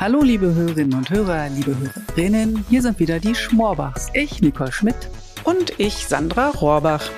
Hallo 0.00 0.22
liebe 0.22 0.54
Hörerinnen 0.54 0.96
und 0.96 1.10
Hörer, 1.10 1.48
liebe 1.48 1.76
Hörerinnen, 1.76 2.64
hier 2.68 2.82
sind 2.82 3.00
wieder 3.00 3.18
die 3.18 3.34
Schmorbachs. 3.34 4.06
Ich, 4.14 4.40
Nicole 4.40 4.70
Schmidt. 4.70 4.94
Und 5.42 5.80
ich, 5.80 6.06
Sandra 6.06 6.50
Rohrbach. 6.50 7.10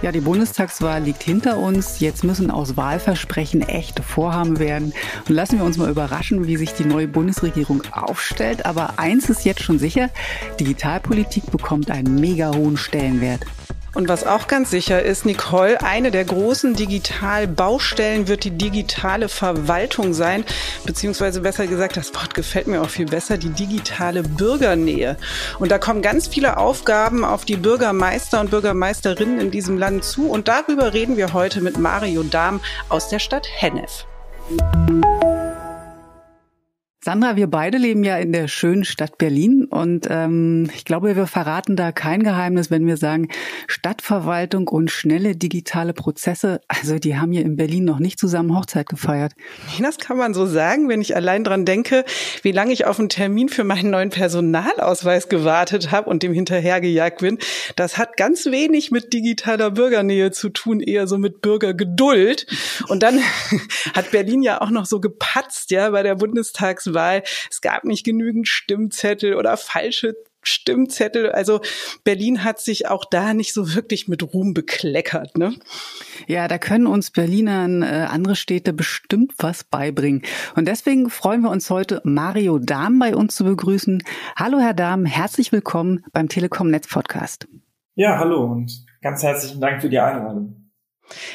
Ja, 0.00 0.12
die 0.12 0.20
Bundestagswahl 0.20 1.02
liegt 1.02 1.24
hinter 1.24 1.58
uns. 1.58 1.98
Jetzt 1.98 2.22
müssen 2.22 2.52
aus 2.52 2.76
Wahlversprechen 2.76 3.62
echte 3.62 4.04
Vorhaben 4.04 4.60
werden. 4.60 4.92
Und 5.28 5.34
lassen 5.34 5.58
wir 5.58 5.64
uns 5.64 5.76
mal 5.76 5.90
überraschen, 5.90 6.46
wie 6.46 6.56
sich 6.56 6.74
die 6.74 6.84
neue 6.84 7.08
Bundesregierung 7.08 7.82
aufstellt. 7.90 8.64
Aber 8.64 9.00
eins 9.00 9.28
ist 9.28 9.44
jetzt 9.44 9.64
schon 9.64 9.80
sicher, 9.80 10.08
Digitalpolitik 10.60 11.50
bekommt 11.50 11.90
einen 11.90 12.14
mega 12.20 12.54
hohen 12.54 12.76
Stellenwert. 12.76 13.44
Und 13.94 14.08
was 14.08 14.26
auch 14.26 14.48
ganz 14.48 14.70
sicher 14.70 15.02
ist, 15.02 15.24
Nicole, 15.24 15.80
eine 15.82 16.10
der 16.10 16.24
großen 16.24 16.74
Digitalbaustellen 16.74 18.28
wird 18.28 18.44
die 18.44 18.50
digitale 18.50 19.28
Verwaltung 19.28 20.14
sein, 20.14 20.44
beziehungsweise 20.84 21.40
besser 21.40 21.66
gesagt, 21.66 21.96
das 21.96 22.14
Wort 22.14 22.34
gefällt 22.34 22.66
mir 22.66 22.82
auch 22.82 22.90
viel 22.90 23.06
besser, 23.06 23.38
die 23.38 23.50
digitale 23.50 24.22
Bürgernähe. 24.22 25.16
Und 25.58 25.70
da 25.70 25.78
kommen 25.78 26.02
ganz 26.02 26.26
viele 26.26 26.56
Aufgaben 26.56 27.24
auf 27.24 27.44
die 27.44 27.56
Bürgermeister 27.56 28.40
und 28.40 28.50
Bürgermeisterinnen 28.50 29.40
in 29.40 29.50
diesem 29.50 29.78
Land 29.78 30.04
zu. 30.04 30.28
Und 30.28 30.48
darüber 30.48 30.92
reden 30.92 31.16
wir 31.16 31.32
heute 31.32 31.60
mit 31.60 31.78
Mario 31.78 32.22
Dahm 32.24 32.60
aus 32.88 33.08
der 33.08 33.18
Stadt 33.18 33.46
Hennef. 33.56 34.06
Sandra, 37.04 37.36
wir 37.36 37.48
beide 37.48 37.76
leben 37.76 38.02
ja 38.02 38.16
in 38.16 38.32
der 38.32 38.48
schönen 38.48 38.82
Stadt 38.82 39.18
Berlin 39.18 39.66
und 39.66 40.06
ähm, 40.08 40.70
ich 40.74 40.86
glaube, 40.86 41.14
wir 41.14 41.26
verraten 41.26 41.76
da 41.76 41.92
kein 41.92 42.22
Geheimnis, 42.22 42.70
wenn 42.70 42.86
wir 42.86 42.96
sagen, 42.96 43.28
Stadtverwaltung 43.66 44.68
und 44.68 44.90
schnelle 44.90 45.36
digitale 45.36 45.92
Prozesse, 45.92 46.62
also 46.66 46.98
die 46.98 47.18
haben 47.18 47.30
hier 47.30 47.42
in 47.42 47.56
Berlin 47.56 47.84
noch 47.84 47.98
nicht 47.98 48.18
zusammen 48.18 48.56
Hochzeit 48.56 48.88
gefeiert. 48.88 49.34
Das 49.78 49.98
kann 49.98 50.16
man 50.16 50.32
so 50.32 50.46
sagen, 50.46 50.88
wenn 50.88 51.02
ich 51.02 51.14
allein 51.14 51.44
dran 51.44 51.66
denke, 51.66 52.06
wie 52.40 52.52
lange 52.52 52.72
ich 52.72 52.86
auf 52.86 52.98
einen 52.98 53.10
Termin 53.10 53.50
für 53.50 53.64
meinen 53.64 53.90
neuen 53.90 54.08
Personalausweis 54.08 55.28
gewartet 55.28 55.90
habe 55.90 56.08
und 56.08 56.22
dem 56.22 56.32
hinterhergejagt 56.32 57.20
bin. 57.20 57.36
Das 57.76 57.98
hat 57.98 58.16
ganz 58.16 58.46
wenig 58.46 58.92
mit 58.92 59.12
digitaler 59.12 59.72
Bürgernähe 59.72 60.30
zu 60.30 60.48
tun, 60.48 60.80
eher 60.80 61.06
so 61.06 61.18
mit 61.18 61.42
Bürgergeduld. 61.42 62.46
Und 62.88 63.02
dann 63.02 63.18
hat 63.94 64.10
Berlin 64.10 64.42
ja 64.42 64.62
auch 64.62 64.70
noch 64.70 64.86
so 64.86 65.00
gepatzt, 65.00 65.70
ja, 65.70 65.90
bei 65.90 66.02
der 66.02 66.14
Bundestagswahl 66.14 66.93
Wahl. 66.94 67.22
Es 67.50 67.60
gab 67.60 67.84
nicht 67.84 68.04
genügend 68.04 68.48
Stimmzettel 68.48 69.34
oder 69.34 69.56
falsche 69.56 70.14
Stimmzettel. 70.46 71.32
Also 71.32 71.60
Berlin 72.04 72.44
hat 72.44 72.60
sich 72.60 72.88
auch 72.88 73.04
da 73.04 73.34
nicht 73.34 73.52
so 73.52 73.74
wirklich 73.74 74.08
mit 74.08 74.22
Ruhm 74.34 74.54
bekleckert. 74.54 75.36
Ne? 75.36 75.54
Ja, 76.26 76.48
da 76.48 76.58
können 76.58 76.86
uns 76.86 77.10
Berlinern 77.10 77.82
äh, 77.82 78.06
andere 78.08 78.36
Städte 78.36 78.72
bestimmt 78.72 79.32
was 79.38 79.64
beibringen. 79.64 80.22
Und 80.54 80.68
deswegen 80.68 81.10
freuen 81.10 81.42
wir 81.42 81.50
uns 81.50 81.70
heute, 81.70 82.00
Mario 82.04 82.58
Dahm 82.58 82.98
bei 82.98 83.14
uns 83.14 83.34
zu 83.34 83.44
begrüßen. 83.44 84.02
Hallo, 84.36 84.58
Herr 84.58 84.74
Dahm, 84.74 85.06
herzlich 85.06 85.52
willkommen 85.52 86.04
beim 86.12 86.28
Telekom 86.28 86.70
Netz 86.70 86.88
Podcast. 86.88 87.48
Ja, 87.94 88.18
hallo 88.18 88.44
und 88.44 88.84
ganz 89.02 89.22
herzlichen 89.22 89.60
Dank 89.60 89.80
für 89.80 89.88
die 89.88 89.98
Einladung. 89.98 90.63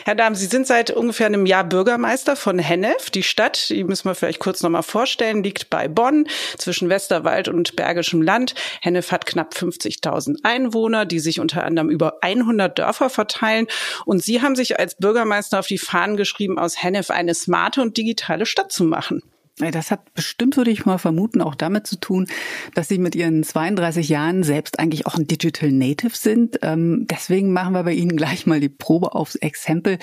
Herr 0.03 0.15
Dahm, 0.15 0.35
Sie 0.35 0.47
sind 0.47 0.67
seit 0.67 0.91
ungefähr 0.91 1.27
einem 1.27 1.45
Jahr 1.45 1.63
Bürgermeister 1.63 2.35
von 2.35 2.59
Hennef. 2.59 3.09
Die 3.11 3.23
Stadt, 3.23 3.69
die 3.69 3.83
müssen 3.83 4.05
wir 4.05 4.15
vielleicht 4.15 4.39
kurz 4.39 4.61
nochmal 4.61 4.83
vorstellen, 4.83 5.43
liegt 5.43 5.69
bei 5.69 5.87
Bonn 5.87 6.27
zwischen 6.57 6.89
Westerwald 6.89 7.47
und 7.47 7.75
Bergischem 7.75 8.21
Land. 8.21 8.55
Hennef 8.81 9.11
hat 9.11 9.25
knapp 9.25 9.53
50.000 9.53 10.37
Einwohner, 10.43 11.05
die 11.05 11.19
sich 11.19 11.39
unter 11.39 11.63
anderem 11.63 11.89
über 11.89 12.17
100 12.21 12.77
Dörfer 12.77 13.09
verteilen. 13.09 13.67
Und 14.05 14.23
Sie 14.23 14.41
haben 14.41 14.55
sich 14.55 14.79
als 14.79 14.95
Bürgermeister 14.95 15.59
auf 15.59 15.67
die 15.67 15.77
Fahnen 15.77 16.17
geschrieben, 16.17 16.57
aus 16.57 16.81
Hennef 16.81 17.09
eine 17.11 17.35
smarte 17.35 17.81
und 17.81 17.97
digitale 17.97 18.45
Stadt 18.45 18.71
zu 18.71 18.83
machen. 18.83 19.21
Das 19.59 19.91
hat 19.91 20.13
bestimmt, 20.13 20.55
würde 20.55 20.71
ich 20.71 20.85
mal 20.85 20.97
vermuten, 20.97 21.41
auch 21.41 21.53
damit 21.53 21.85
zu 21.85 21.99
tun, 21.99 22.27
dass 22.75 22.87
Sie 22.87 22.97
mit 22.97 23.13
Ihren 23.13 23.43
32 23.43 24.07
Jahren 24.07 24.43
selbst 24.43 24.79
eigentlich 24.79 25.05
auch 25.05 25.15
ein 25.15 25.27
Digital 25.27 25.69
Native 25.69 26.15
sind. 26.15 26.59
Ähm, 26.61 27.05
deswegen 27.09 27.51
machen 27.51 27.73
wir 27.73 27.83
bei 27.83 27.91
Ihnen 27.91 28.15
gleich 28.15 28.45
mal 28.45 28.61
die 28.61 28.69
Probe 28.69 29.13
aufs 29.13 29.35
Exempel. 29.35 29.99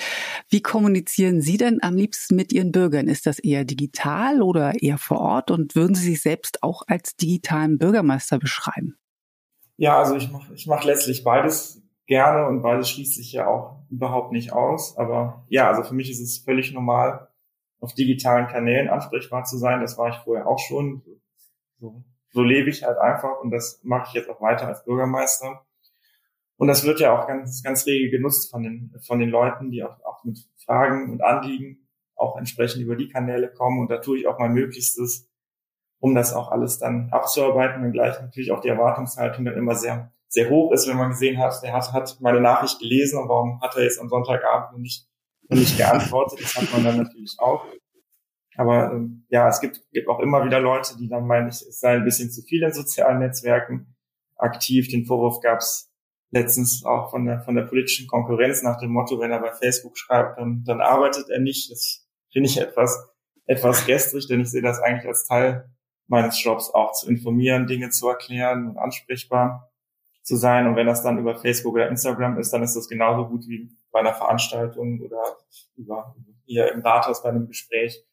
Wie 0.47 0.61
kommunizieren 0.61 1.41
Sie 1.41 1.57
denn 1.57 1.81
am 1.81 1.95
liebsten 1.95 2.35
mit 2.35 2.53
Ihren 2.53 2.71
Bürgern? 2.71 3.07
Ist 3.07 3.25
das 3.25 3.39
eher 3.39 3.65
digital 3.65 4.43
oder 4.43 4.79
eher 4.79 4.99
vor 4.99 5.19
Ort? 5.19 5.49
Und 5.49 5.75
würden 5.75 5.95
Sie 5.95 6.11
sich 6.11 6.21
selbst 6.21 6.61
auch 6.61 6.83
als 6.87 7.15
digitalen 7.15 7.79
Bürgermeister 7.79 8.37
beschreiben? 8.37 8.95
Ja, 9.77 9.97
also 9.97 10.15
ich 10.15 10.31
mache 10.31 10.53
ich 10.53 10.67
mach 10.67 10.83
letztlich 10.83 11.23
beides 11.23 11.81
gerne 12.05 12.47
und 12.47 12.61
beides 12.61 12.89
schließt 12.89 13.15
sich 13.15 13.31
ja 13.31 13.47
auch 13.47 13.79
überhaupt 13.89 14.33
nicht 14.33 14.53
aus. 14.53 14.97
Aber 14.97 15.45
ja, 15.49 15.67
also 15.67 15.81
für 15.81 15.95
mich 15.95 16.11
ist 16.11 16.21
es 16.21 16.37
völlig 16.37 16.73
normal, 16.73 17.27
auf 17.79 17.93
digitalen 17.93 18.47
Kanälen 18.47 18.89
ansprechbar 18.89 19.43
zu 19.43 19.57
sein. 19.57 19.81
Das 19.81 19.97
war 19.97 20.09
ich 20.09 20.15
vorher 20.17 20.47
auch 20.47 20.59
schon. 20.59 21.03
So, 21.79 22.03
so 22.31 22.43
lebe 22.43 22.69
ich 22.69 22.83
halt 22.83 22.97
einfach 22.97 23.39
und 23.41 23.51
das 23.51 23.79
mache 23.83 24.07
ich 24.07 24.13
jetzt 24.13 24.29
auch 24.29 24.41
weiter 24.41 24.67
als 24.67 24.83
Bürgermeister. 24.83 25.65
Und 26.57 26.67
das 26.67 26.85
wird 26.85 26.99
ja 26.99 27.17
auch 27.17 27.27
ganz, 27.27 27.61
ganz 27.63 27.85
rege 27.85 28.09
genutzt 28.09 28.49
von 28.49 28.63
den, 28.63 28.95
von 29.05 29.19
den 29.19 29.29
Leuten, 29.29 29.69
die 29.69 29.83
auch, 29.83 30.03
auch 30.03 30.23
mit 30.23 30.39
Fragen 30.65 31.11
und 31.11 31.23
Anliegen 31.23 31.87
auch 32.15 32.35
entsprechend 32.37 32.81
über 32.81 32.95
die 32.95 33.09
Kanäle 33.09 33.49
kommen. 33.51 33.79
Und 33.79 33.91
da 33.91 33.97
tue 33.97 34.17
ich 34.17 34.27
auch 34.27 34.39
mein 34.39 34.53
Möglichstes, 34.53 35.29
um 35.99 36.15
das 36.15 36.33
auch 36.33 36.51
alles 36.51 36.79
dann 36.79 37.09
abzuarbeiten, 37.11 37.83
wenngleich 37.83 38.19
natürlich 38.21 38.51
auch 38.51 38.61
die 38.61 38.69
Erwartungshaltung 38.69 39.45
dann 39.45 39.55
immer 39.55 39.75
sehr, 39.75 40.11
sehr 40.27 40.49
hoch 40.49 40.71
ist, 40.71 40.87
wenn 40.87 40.97
man 40.97 41.09
gesehen 41.09 41.37
hat, 41.37 41.61
der 41.63 41.73
hat, 41.73 41.93
hat 41.93 42.17
meine 42.21 42.41
Nachricht 42.41 42.79
gelesen 42.79 43.19
und 43.19 43.29
warum 43.29 43.61
hat 43.61 43.75
er 43.75 43.83
jetzt 43.83 43.99
am 43.99 44.09
Sonntagabend 44.09 44.79
nicht 44.81 45.07
und 45.49 45.59
nicht 45.59 45.77
geantwortet. 45.77 46.39
Das 46.41 46.55
hat 46.55 46.71
man 46.71 46.83
dann 46.83 46.97
natürlich 46.97 47.35
auch. 47.39 47.65
Aber 48.57 48.91
ähm, 48.91 49.25
ja, 49.29 49.47
es 49.47 49.61
gibt, 49.61 49.81
gibt 49.91 50.07
auch 50.07 50.19
immer 50.19 50.43
wieder 50.43 50.59
Leute, 50.59 50.97
die 50.97 51.07
dann 51.07 51.27
meinen, 51.27 51.47
es 51.47 51.59
sei 51.79 51.95
ein 51.95 52.03
bisschen 52.03 52.31
zu 52.31 52.41
viel 52.41 52.63
in 52.63 52.73
sozialen 52.73 53.19
Netzwerken 53.19 53.95
aktiv. 54.35 54.87
Den 54.89 55.05
Vorwurf 55.05 55.41
gab 55.41 55.59
es 55.59 55.91
letztens 56.31 56.83
auch 56.83 57.11
von 57.11 57.25
der, 57.25 57.41
von 57.41 57.55
der 57.55 57.63
politischen 57.63 58.07
Konkurrenz 58.07 58.63
nach 58.63 58.79
dem 58.79 58.91
Motto, 58.91 59.19
wenn 59.19 59.31
er 59.31 59.39
bei 59.39 59.53
Facebook 59.53 59.97
schreibt, 59.97 60.39
dann, 60.39 60.63
dann 60.65 60.81
arbeitet 60.81 61.29
er 61.29 61.39
nicht. 61.39 61.71
Das 61.71 62.05
finde 62.31 62.49
ich 62.49 62.59
etwas, 62.59 63.09
etwas 63.45 63.85
gestrig, 63.85 64.27
denn 64.27 64.41
ich 64.41 64.49
sehe 64.49 64.61
das 64.61 64.79
eigentlich 64.79 65.07
als 65.07 65.25
Teil 65.27 65.69
meines 66.07 66.41
Jobs 66.43 66.69
auch 66.71 66.93
zu 66.93 67.09
informieren, 67.09 67.67
Dinge 67.67 67.89
zu 67.89 68.07
erklären 68.07 68.69
und 68.69 68.77
ansprechbar 68.77 69.71
zu 70.27 70.35
sein. 70.35 70.67
Und 70.67 70.75
wenn 70.75 70.87
das 70.87 71.03
dann 71.03 71.17
über 71.17 71.37
Facebook 71.37 71.75
oder 71.75 71.87
Instagram 71.87 72.37
ist, 72.37 72.51
dann 72.51 72.61
ist 72.61 72.75
das 72.75 72.89
genauso 72.89 73.29
gut 73.29 73.47
wie 73.47 73.69
bei 73.91 74.01
einer 74.01 74.13
Veranstaltung 74.13 74.99
oder 74.99 75.23
über 75.77 76.15
hier 76.43 76.69
im 76.73 76.81
Rathaus 76.81 77.23
bei 77.23 77.29
einem 77.29 77.47
Gespräch. 77.47 78.03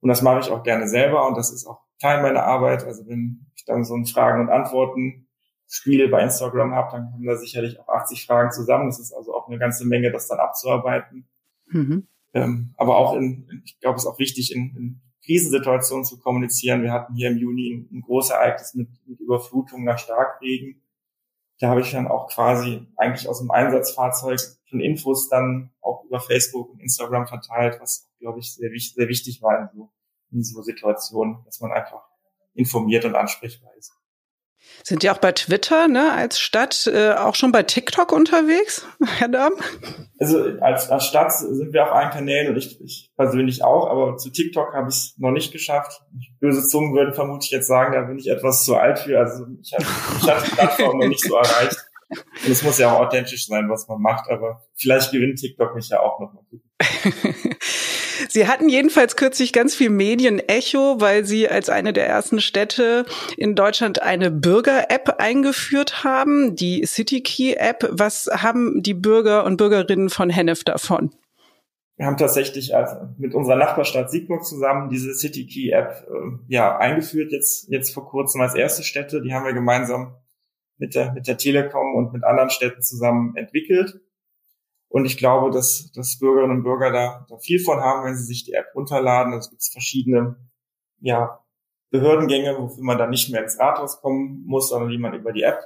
Und 0.00 0.08
das 0.08 0.20
mache 0.20 0.40
ich 0.40 0.50
auch 0.50 0.64
gerne 0.64 0.88
selber 0.88 1.28
und 1.28 1.36
das 1.36 1.52
ist 1.52 1.66
auch 1.66 1.80
Teil 2.00 2.22
meiner 2.22 2.42
Arbeit. 2.42 2.84
Also 2.84 3.06
wenn 3.06 3.46
ich 3.54 3.64
dann 3.64 3.84
so 3.84 3.94
ein 3.94 4.04
Fragen 4.04 4.40
und 4.40 4.48
Antworten 4.50 5.28
Spiel 5.68 6.08
bei 6.08 6.22
Instagram 6.22 6.74
habe, 6.74 6.90
dann 6.90 7.10
kommen 7.12 7.24
da 7.24 7.36
sicherlich 7.36 7.78
auch 7.78 7.88
80 7.88 8.26
Fragen 8.26 8.50
zusammen. 8.50 8.86
Das 8.86 8.98
ist 8.98 9.12
also 9.12 9.32
auch 9.32 9.46
eine 9.46 9.58
ganze 9.58 9.86
Menge, 9.86 10.10
das 10.10 10.26
dann 10.26 10.40
abzuarbeiten. 10.40 11.28
Mhm. 11.66 12.08
Ähm, 12.32 12.74
aber 12.76 12.96
auch 12.96 13.14
in, 13.14 13.62
ich 13.64 13.78
glaube, 13.78 13.96
es 13.96 14.02
ist 14.02 14.08
auch 14.08 14.18
wichtig, 14.18 14.52
in, 14.54 14.76
in 14.76 15.00
Krisensituationen 15.24 16.04
zu 16.04 16.18
kommunizieren. 16.18 16.82
Wir 16.82 16.92
hatten 16.92 17.14
hier 17.14 17.30
im 17.30 17.38
Juni 17.38 17.72
ein, 17.72 17.96
ein 17.96 18.02
großes 18.02 18.32
Ereignis 18.32 18.74
mit, 18.74 18.88
mit 19.06 19.20
Überflutung 19.20 19.84
nach 19.84 19.98
Starkregen 19.98 20.83
da 21.60 21.68
habe 21.68 21.80
ich 21.80 21.92
dann 21.92 22.08
auch 22.08 22.28
quasi 22.28 22.86
eigentlich 22.96 23.28
aus 23.28 23.38
dem 23.38 23.50
Einsatzfahrzeug 23.50 24.40
schon 24.64 24.80
Infos 24.80 25.28
dann 25.28 25.70
auch 25.80 26.04
über 26.04 26.20
Facebook 26.20 26.70
und 26.70 26.80
Instagram 26.80 27.26
verteilt, 27.26 27.78
was, 27.80 28.10
glaube 28.18 28.40
ich, 28.40 28.54
sehr, 28.54 28.70
sehr 28.70 29.08
wichtig 29.08 29.40
war 29.42 29.60
in 29.60 29.68
so, 29.72 29.92
in 30.32 30.42
so 30.42 30.62
Situationen, 30.62 31.44
dass 31.44 31.60
man 31.60 31.72
einfach 31.72 32.02
informiert 32.54 33.04
und 33.04 33.14
ansprechbar 33.14 33.72
ist. 33.76 33.92
Sind 34.82 35.02
die 35.02 35.08
auch 35.08 35.18
bei 35.18 35.32
Twitter, 35.32 35.88
ne, 35.88 36.12
als 36.12 36.38
Stadt, 36.38 36.86
äh, 36.92 37.12
auch 37.12 37.34
schon 37.34 37.52
bei 37.52 37.62
TikTok 37.62 38.12
unterwegs, 38.12 38.86
Herr 39.18 39.28
Dahm? 39.28 39.52
Also 40.18 40.44
als, 40.60 40.90
als 40.90 41.06
Stadt 41.06 41.32
sind 41.32 41.72
wir 41.72 41.84
auf 41.84 41.92
allen 41.92 42.10
Kanälen 42.10 42.50
und 42.50 42.58
ich, 42.58 42.80
ich 42.82 43.10
persönlich 43.16 43.64
auch, 43.64 43.88
aber 43.88 44.18
zu 44.18 44.30
TikTok 44.30 44.74
habe 44.74 44.88
ich 44.90 44.94
es 44.94 45.14
noch 45.16 45.30
nicht 45.30 45.52
geschafft. 45.52 46.02
Böse 46.38 46.66
Zungen 46.66 46.94
würden 46.94 47.14
vermutlich 47.14 47.50
jetzt 47.50 47.66
sagen, 47.66 47.94
da 47.94 48.02
bin 48.02 48.18
ich 48.18 48.28
etwas 48.28 48.64
zu 48.64 48.76
alt 48.76 48.98
für. 48.98 49.18
Also 49.18 49.46
ich 49.62 49.72
habe 49.72 49.84
hab 50.32 50.44
die 50.44 50.50
Plattform 50.50 50.98
noch 50.98 51.08
nicht 51.08 51.24
so 51.24 51.34
erreicht. 51.34 51.78
Und 52.10 52.50
es 52.50 52.62
muss 52.62 52.78
ja 52.78 52.92
auch 52.92 53.00
authentisch 53.00 53.46
sein, 53.46 53.68
was 53.70 53.88
man 53.88 54.00
macht, 54.00 54.30
aber 54.30 54.62
vielleicht 54.74 55.10
gewinnt 55.12 55.38
TikTok 55.38 55.74
mich 55.74 55.88
ja 55.88 56.00
auch 56.00 56.20
noch 56.20 56.32
mal. 56.32 56.42
Sie 58.28 58.46
hatten 58.48 58.68
jedenfalls 58.68 59.16
kürzlich 59.16 59.52
ganz 59.52 59.74
viel 59.74 59.90
Medienecho, 59.90 61.00
weil 61.00 61.24
Sie 61.24 61.48
als 61.48 61.68
eine 61.68 61.92
der 61.92 62.06
ersten 62.06 62.40
Städte 62.40 63.06
in 63.36 63.54
Deutschland 63.54 64.02
eine 64.02 64.30
Bürger-App 64.30 65.16
eingeführt 65.18 66.04
haben, 66.04 66.56
die 66.56 66.84
CityKey-App. 66.84 67.88
Was 67.90 68.30
haben 68.32 68.82
die 68.82 68.94
Bürger 68.94 69.44
und 69.44 69.56
Bürgerinnen 69.56 70.10
von 70.10 70.30
Hennef 70.30 70.64
davon? 70.64 71.10
Wir 71.96 72.06
haben 72.06 72.16
tatsächlich 72.16 72.74
also 72.74 72.96
mit 73.18 73.34
unserer 73.34 73.56
Nachbarstadt 73.56 74.10
Siegburg 74.10 74.44
zusammen 74.44 74.90
diese 74.90 75.14
CityKey-App 75.14 76.08
äh, 76.08 76.38
ja 76.48 76.76
eingeführt, 76.76 77.30
jetzt, 77.30 77.68
jetzt 77.68 77.94
vor 77.94 78.08
kurzem 78.08 78.40
als 78.40 78.54
erste 78.54 78.82
Städte. 78.82 79.22
Die 79.22 79.32
haben 79.32 79.46
wir 79.46 79.52
gemeinsam 79.52 80.16
mit 80.76 80.94
der, 80.96 81.12
mit 81.12 81.28
der 81.28 81.36
Telekom 81.36 81.94
und 81.94 82.12
mit 82.12 82.24
anderen 82.24 82.50
Städten 82.50 82.82
zusammen 82.82 83.36
entwickelt. 83.36 84.00
Und 84.94 85.06
ich 85.06 85.16
glaube, 85.16 85.50
dass, 85.50 85.90
dass 85.90 86.20
Bürgerinnen 86.20 86.58
und 86.58 86.62
Bürger 86.62 86.92
da, 86.92 87.26
da 87.28 87.36
viel 87.38 87.58
von 87.58 87.80
haben, 87.80 88.04
wenn 88.04 88.14
sie 88.14 88.22
sich 88.22 88.44
die 88.44 88.52
App 88.52 88.66
runterladen. 88.76 89.32
Es 89.32 89.50
gibt 89.50 89.64
verschiedene 89.64 90.36
ja, 91.00 91.40
Behördengänge, 91.90 92.56
wofür 92.56 92.84
man 92.84 92.96
dann 92.96 93.10
nicht 93.10 93.28
mehr 93.28 93.42
ins 93.42 93.58
Rathaus 93.58 94.00
kommen 94.00 94.44
muss, 94.46 94.68
sondern 94.68 94.90
die 94.90 94.98
man 94.98 95.12
über 95.12 95.32
die 95.32 95.42
App 95.42 95.58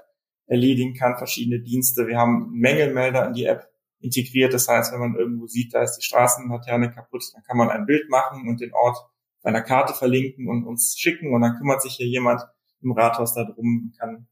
erledigen 0.46 0.94
kann, 0.94 1.19
verschiedene 1.19 1.60
Dienste. 1.60 2.06
Wir 2.06 2.16
haben 2.16 2.52
Mängelmelder 2.52 3.26
in 3.26 3.34
die 3.34 3.44
App 3.44 3.69
integriert. 4.00 4.54
Das 4.54 4.66
heißt, 4.66 4.94
wenn 4.94 5.00
man 5.00 5.14
irgendwo 5.14 5.46
sieht, 5.46 5.75
da 5.75 5.82
ist 5.82 5.98
die 5.98 6.06
Straßenlaterne 6.06 6.90
kaputt, 6.90 7.25
dann 7.34 7.42
kann 7.42 7.58
man 7.58 7.69
ein 7.69 7.84
Bild 7.84 8.08
machen 8.08 8.48
und 8.48 8.62
den 8.62 8.72
Ort 8.72 8.96
auf 8.96 9.44
einer 9.44 9.60
Karte 9.60 9.92
verlinken 9.92 10.48
und 10.48 10.64
uns 10.64 10.96
schicken 10.98 11.34
und 11.34 11.42
dann 11.42 11.58
kümmert 11.58 11.82
sich 11.82 11.96
hier 11.96 12.06
jemand 12.06 12.40
im 12.80 12.92
Rathaus 12.92 13.34
darum, 13.34 13.92
kann 13.98 14.26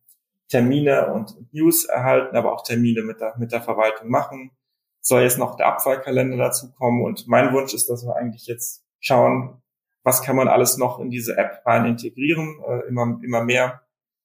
Termine 0.48 1.12
und 1.12 1.36
News 1.52 1.84
erhalten, 1.84 2.34
aber 2.34 2.54
auch 2.54 2.62
Termine 2.62 3.02
mit 3.02 3.20
der, 3.20 3.36
mit 3.36 3.52
der 3.52 3.60
Verwaltung 3.60 4.08
machen. 4.08 4.52
Soll 5.06 5.22
jetzt 5.22 5.38
noch 5.38 5.54
der 5.54 5.68
Abfallkalender 5.68 6.36
dazu 6.36 6.72
kommen 6.72 7.04
und 7.04 7.28
mein 7.28 7.52
Wunsch 7.52 7.72
ist, 7.74 7.88
dass 7.88 8.04
wir 8.04 8.16
eigentlich 8.16 8.46
jetzt 8.46 8.84
schauen, 8.98 9.62
was 10.02 10.20
kann 10.20 10.34
man 10.34 10.48
alles 10.48 10.78
noch 10.78 10.98
in 10.98 11.10
diese 11.10 11.36
App 11.36 11.62
rein 11.64 11.86
integrieren, 11.86 12.60
äh, 12.66 12.88
immer, 12.88 13.20
immer 13.22 13.44
mehr 13.44 13.82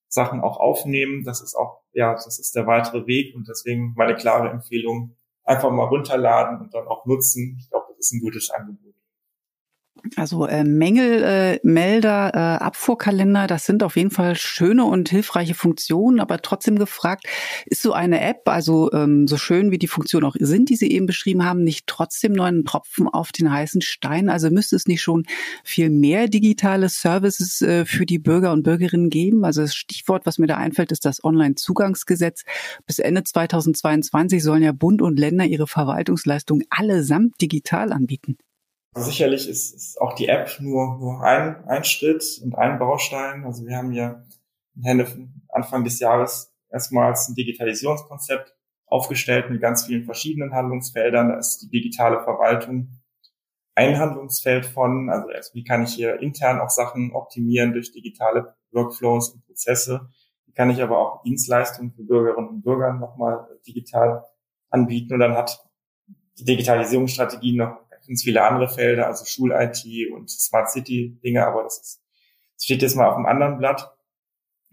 Sachen 0.07 0.42
auch 0.42 0.60
aufnehmen. 0.60 1.24
Das 1.24 1.39
ist 1.39 1.54
auch, 1.54 1.83
ja, 1.94 2.13
das 2.13 2.39
ist 2.39 2.56
der 2.56 2.66
weitere 2.66 3.06
Weg 3.06 3.36
und 3.36 3.48
deswegen 3.48 3.94
meine 3.95 4.16
klare 4.16 4.50
Empfehlung, 4.50 5.16
einfach 5.44 5.69
mal 5.69 5.86
runterladen 5.86 6.60
und 6.62 6.74
dann 6.74 6.88
auch 6.88 7.06
nutzen. 7.06 7.57
Ich 7.60 7.69
glaube, 7.69 7.86
das 7.89 8.07
ist 8.07 8.13
ein 8.13 8.22
gutes 8.22 8.50
Angebot. 8.50 8.95
Also 10.15 10.47
äh, 10.47 10.63
Mängelmelder, 10.63 11.53
äh, 11.53 11.59
Melder, 11.63 12.31
äh, 12.33 12.63
Abfuhrkalender, 12.63 13.45
das 13.45 13.65
sind 13.65 13.83
auf 13.83 13.95
jeden 13.95 14.09
Fall 14.09 14.35
schöne 14.35 14.85
und 14.85 15.09
hilfreiche 15.09 15.53
Funktionen, 15.53 16.19
aber 16.19 16.41
trotzdem 16.41 16.79
gefragt, 16.79 17.27
ist 17.65 17.81
so 17.81 17.93
eine 17.93 18.19
App, 18.21 18.47
also 18.47 18.91
ähm, 18.93 19.27
so 19.27 19.38
schön 19.38 19.69
wie 19.69 19.77
die 19.77 19.88
Funktionen 19.88 20.25
auch 20.25 20.35
sind, 20.39 20.69
die 20.69 20.75
Sie 20.75 20.91
eben 20.91 21.05
beschrieben 21.05 21.45
haben, 21.45 21.63
nicht 21.63 21.85
trotzdem 21.88 22.33
nur 22.33 22.45
ein 22.45 22.65
Tropfen 22.65 23.07
auf 23.07 23.31
den 23.31 23.51
heißen 23.51 23.81
Stein? 23.81 24.29
Also 24.29 24.49
müsste 24.49 24.75
es 24.75 24.88
nicht 24.88 25.01
schon 25.01 25.23
viel 25.63 25.89
mehr 25.89 26.27
digitale 26.27 26.89
Services 26.89 27.61
äh, 27.61 27.85
für 27.85 28.05
die 28.05 28.19
Bürger 28.19 28.53
und 28.53 28.63
Bürgerinnen 28.63 29.09
geben? 29.09 29.45
Also 29.45 29.61
das 29.61 29.75
Stichwort, 29.75 30.25
was 30.25 30.39
mir 30.39 30.47
da 30.47 30.57
einfällt, 30.57 30.91
ist 30.91 31.05
das 31.05 31.23
Online-Zugangsgesetz. 31.23 32.44
Bis 32.87 32.99
Ende 32.99 33.23
2022 33.23 34.41
sollen 34.44 34.63
ja 34.63 34.71
Bund 34.71 35.01
und 35.01 35.19
Länder 35.19 35.45
ihre 35.45 35.67
Verwaltungsleistungen 35.67 36.65
allesamt 36.69 37.39
digital 37.39 37.91
anbieten. 37.91 38.37
Sicherlich 38.95 39.47
ist, 39.47 39.73
ist 39.73 40.01
auch 40.01 40.13
die 40.15 40.27
App 40.27 40.59
nur, 40.59 40.97
nur 40.97 41.23
ein, 41.23 41.63
ein 41.67 41.83
Schritt 41.85 42.23
und 42.43 42.55
ein 42.55 42.77
Baustein. 42.77 43.45
Also 43.45 43.65
wir 43.65 43.77
haben 43.77 43.93
ja 43.93 44.23
Anfang 45.49 45.83
des 45.83 45.99
Jahres 45.99 46.53
erstmals 46.69 47.29
ein 47.29 47.35
Digitalisierungskonzept 47.35 48.53
aufgestellt 48.85 49.49
mit 49.49 49.61
ganz 49.61 49.85
vielen 49.85 50.03
verschiedenen 50.03 50.53
Handlungsfeldern. 50.53 51.29
Da 51.29 51.38
ist 51.38 51.59
die 51.59 51.69
digitale 51.69 52.21
Verwaltung 52.23 52.89
ein 53.75 53.97
Handlungsfeld 53.97 54.65
von, 54.65 55.09
also 55.09 55.53
wie 55.53 55.63
kann 55.63 55.83
ich 55.83 55.94
hier 55.94 56.19
intern 56.19 56.59
auch 56.59 56.69
Sachen 56.69 57.13
optimieren 57.13 57.71
durch 57.71 57.94
digitale 57.94 58.55
Workflows 58.71 59.29
und 59.29 59.45
Prozesse. 59.45 60.09
Wie 60.45 60.51
kann 60.51 60.69
ich 60.69 60.81
aber 60.81 60.97
auch 60.97 61.23
Dienstleistungen 61.23 61.94
für 61.94 62.03
Bürgerinnen 62.03 62.49
und 62.49 62.61
Bürger 62.61 62.94
nochmal 62.94 63.47
digital 63.65 64.25
anbieten. 64.69 65.13
Und 65.13 65.19
dann 65.19 65.33
hat 65.33 65.63
die 66.39 66.45
Digitalisierungsstrategie 66.45 67.55
noch 67.55 67.77
ganz 68.11 68.23
viele 68.23 68.43
andere 68.43 68.67
Felder, 68.67 69.07
also 69.07 69.23
Schul-IT 69.23 69.85
und 70.13 70.29
Smart 70.29 70.69
City-Dinge, 70.69 71.47
aber 71.47 71.63
das, 71.63 71.79
ist, 71.79 72.03
das 72.55 72.65
steht 72.65 72.81
jetzt 72.81 72.95
mal 72.95 73.07
auf 73.07 73.15
einem 73.15 73.25
anderen 73.25 73.57
Blatt. 73.57 73.95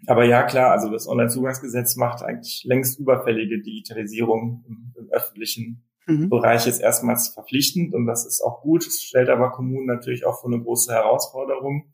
Aber 0.09 0.25
ja, 0.25 0.43
klar, 0.43 0.73
also 0.73 0.91
das 0.91 1.07
Onlinezugangsgesetz 1.07 1.95
macht 1.97 2.23
eigentlich 2.23 2.65
längst 2.65 2.99
überfällige 2.99 3.63
Digitalisierung 3.63 4.65
im, 4.67 4.95
im 4.97 5.11
öffentlichen 5.11 5.89
mhm. 6.07 6.29
Bereich 6.29 6.67
jetzt 6.67 6.81
erstmals 6.81 7.29
verpflichtend 7.29 7.95
und 7.95 8.07
das 8.07 8.27
ist 8.27 8.43
auch 8.43 8.61
gut. 8.61 8.85
Es 8.85 9.03
stellt 9.03 9.29
aber 9.29 9.53
Kommunen 9.53 9.87
natürlich 9.87 10.27
auch 10.27 10.41
vor 10.41 10.53
eine 10.53 10.63
große 10.63 10.93
Herausforderung. 10.93 11.93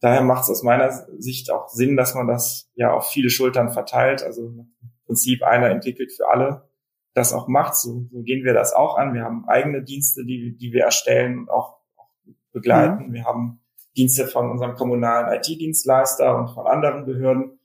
Daher 0.00 0.22
macht 0.22 0.44
es 0.44 0.50
aus 0.50 0.62
meiner 0.62 0.90
Sicht 1.18 1.50
auch 1.50 1.68
Sinn, 1.68 1.96
dass 1.96 2.14
man 2.14 2.26
das 2.26 2.70
ja 2.74 2.92
auf 2.92 3.08
viele 3.08 3.28
Schultern 3.28 3.70
verteilt. 3.70 4.22
Also 4.22 4.46
im 4.46 4.72
Prinzip 5.04 5.42
einer 5.42 5.68
entwickelt 5.68 6.12
für 6.12 6.30
alle 6.30 6.68
das 7.14 7.32
auch 7.32 7.48
macht. 7.48 7.76
So, 7.76 8.06
so 8.12 8.22
gehen 8.22 8.44
wir 8.44 8.52
das 8.52 8.72
auch 8.72 8.96
an. 8.96 9.14
Wir 9.14 9.22
haben 9.22 9.48
eigene 9.48 9.82
Dienste, 9.82 10.24
die, 10.24 10.56
die 10.56 10.72
wir 10.72 10.84
erstellen 10.84 11.38
und 11.38 11.50
auch, 11.50 11.78
auch 11.96 12.10
begleiten. 12.52 13.08
Mhm. 13.08 13.12
Wir 13.12 13.24
haben 13.24 13.60
Dienste 13.96 14.26
von 14.26 14.50
unserem 14.50 14.74
kommunalen 14.74 15.32
IT-Dienstleister 15.38 16.36
und 16.36 16.48
von 16.48 16.66
anderen 16.66 17.06
Behörden. 17.06 17.58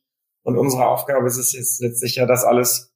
Und 0.44 0.58
unsere 0.58 0.88
Aufgabe 0.88 1.28
ist 1.28 1.38
es 1.38 1.52
jetzt 1.52 1.82
letztlich 1.82 2.16
ja, 2.16 2.26
das 2.26 2.46
alles 2.46 2.94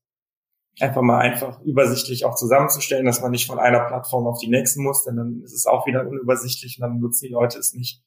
einfach 0.79 1.01
mal 1.01 1.19
einfach 1.19 1.61
übersichtlich 1.61 2.25
auch 2.25 2.35
zusammenzustellen, 2.35 3.05
dass 3.05 3.21
man 3.21 3.31
nicht 3.31 3.47
von 3.47 3.59
einer 3.59 3.81
Plattform 3.81 4.25
auf 4.25 4.39
die 4.39 4.49
nächste 4.49 4.79
muss, 4.81 5.03
denn 5.03 5.17
dann 5.17 5.41
ist 5.43 5.53
es 5.53 5.65
auch 5.65 5.85
wieder 5.85 6.07
unübersichtlich 6.07 6.79
und 6.79 6.81
dann 6.81 6.99
nutzen 6.99 7.27
die 7.27 7.33
Leute 7.33 7.59
es 7.59 7.73
nicht. 7.73 8.01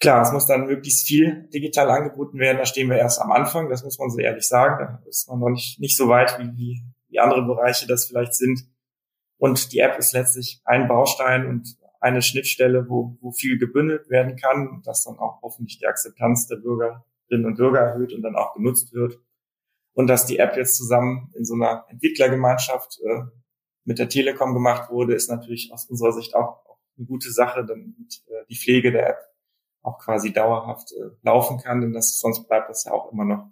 Klar, 0.00 0.22
es 0.22 0.32
muss 0.32 0.46
dann 0.46 0.66
möglichst 0.66 1.06
viel 1.06 1.48
digital 1.54 1.90
angeboten 1.90 2.38
werden. 2.38 2.58
Da 2.58 2.66
stehen 2.66 2.90
wir 2.90 2.98
erst 2.98 3.20
am 3.20 3.32
Anfang, 3.32 3.70
das 3.70 3.84
muss 3.84 3.98
man 3.98 4.10
so 4.10 4.18
ehrlich 4.18 4.46
sagen. 4.46 4.76
Da 4.78 5.08
ist 5.08 5.28
man 5.28 5.38
noch 5.38 5.48
nicht, 5.48 5.80
nicht 5.80 5.96
so 5.96 6.08
weit, 6.08 6.38
wie, 6.38 6.54
wie 6.56 6.82
wie 7.14 7.20
andere 7.20 7.42
Bereiche 7.42 7.86
das 7.86 8.06
vielleicht 8.06 8.34
sind. 8.34 8.68
Und 9.38 9.72
die 9.72 9.78
App 9.78 9.98
ist 9.98 10.12
letztlich 10.12 10.60
ein 10.64 10.88
Baustein 10.88 11.46
und 11.46 11.78
eine 12.00 12.22
Schnittstelle, 12.22 12.88
wo, 12.88 13.16
wo 13.20 13.30
viel 13.30 13.58
gebündelt 13.58 14.10
werden 14.10 14.36
kann 14.36 14.68
und 14.68 14.86
das 14.86 15.04
dann 15.04 15.18
auch 15.18 15.40
hoffentlich 15.42 15.78
die 15.78 15.86
Akzeptanz 15.86 16.48
der 16.48 16.56
Bürgerinnen 16.56 17.46
und 17.46 17.56
Bürger 17.56 17.80
erhöht 17.80 18.12
und 18.12 18.22
dann 18.22 18.36
auch 18.36 18.54
genutzt 18.54 18.92
wird. 18.92 19.18
Und 19.94 20.08
dass 20.08 20.26
die 20.26 20.38
App 20.38 20.56
jetzt 20.56 20.76
zusammen 20.76 21.30
in 21.34 21.44
so 21.44 21.54
einer 21.54 21.86
Entwicklergemeinschaft 21.88 22.98
äh, 23.04 23.22
mit 23.84 23.98
der 23.98 24.08
Telekom 24.08 24.54
gemacht 24.54 24.90
wurde, 24.90 25.14
ist 25.14 25.30
natürlich 25.30 25.72
aus 25.72 25.86
unserer 25.86 26.12
Sicht 26.12 26.34
auch, 26.34 26.66
auch 26.66 26.78
eine 26.98 27.06
gute 27.06 27.30
Sache, 27.30 27.64
damit 27.64 28.22
äh, 28.26 28.44
die 28.50 28.56
Pflege 28.56 28.90
der 28.90 29.10
App 29.10 29.18
auch 29.82 29.98
quasi 29.98 30.32
dauerhaft 30.32 30.92
äh, 30.92 31.10
laufen 31.22 31.58
kann, 31.58 31.80
denn 31.80 31.92
das, 31.92 32.18
sonst 32.18 32.48
bleibt 32.48 32.70
das 32.70 32.84
ja 32.84 32.92
auch 32.92 33.12
immer 33.12 33.24
noch 33.24 33.50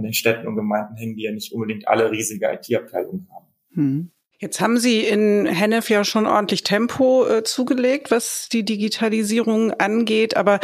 an 0.00 0.04
den 0.04 0.14
Städten 0.14 0.48
und 0.48 0.56
Gemeinden 0.56 0.96
hängen, 0.96 1.16
die 1.16 1.24
ja 1.24 1.32
nicht 1.32 1.52
unbedingt 1.52 1.86
alle 1.86 2.10
riesige 2.10 2.46
IT-Abteilungen 2.46 3.28
haben. 3.30 3.46
Hm. 3.74 4.10
Jetzt 4.42 4.58
haben 4.62 4.78
Sie 4.78 5.00
in 5.00 5.44
Hennef 5.44 5.90
ja 5.90 6.02
schon 6.02 6.26
ordentlich 6.26 6.62
Tempo 6.62 7.26
äh, 7.26 7.44
zugelegt, 7.44 8.10
was 8.10 8.48
die 8.50 8.64
Digitalisierung 8.64 9.72
angeht. 9.72 10.34
Aber 10.34 10.60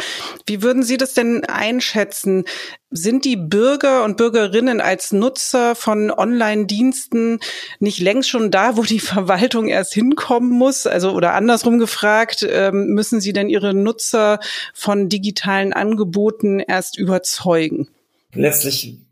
wie 0.47 0.63
würden 0.63 0.81
Sie 0.81 0.97
das 0.97 1.13
denn 1.13 1.45
einschätzen? 1.45 2.45
Sind 2.89 3.23
die 3.23 3.35
Bürger 3.35 4.03
und 4.03 4.17
Bürgerinnen 4.17 4.81
als 4.81 5.11
Nutzer 5.11 5.75
von 5.75 6.09
Online-Diensten 6.09 7.39
nicht 7.79 7.99
längst 7.99 8.29
schon 8.29 8.49
da, 8.49 8.77
wo 8.77 8.81
die 8.81 8.99
Verwaltung 8.99 9.67
erst 9.67 9.93
hinkommen 9.93 10.49
muss? 10.49 10.87
Also 10.87 11.11
oder 11.11 11.35
andersrum 11.35 11.77
gefragt, 11.77 12.41
äh, 12.41 12.71
müssen 12.71 13.21
Sie 13.21 13.31
denn 13.31 13.47
Ihre 13.47 13.75
Nutzer 13.75 14.39
von 14.73 15.07
digitalen 15.07 15.71
Angeboten 15.71 16.59
erst 16.59 16.97
überzeugen? 16.97 17.89
Letztlich 18.33 19.06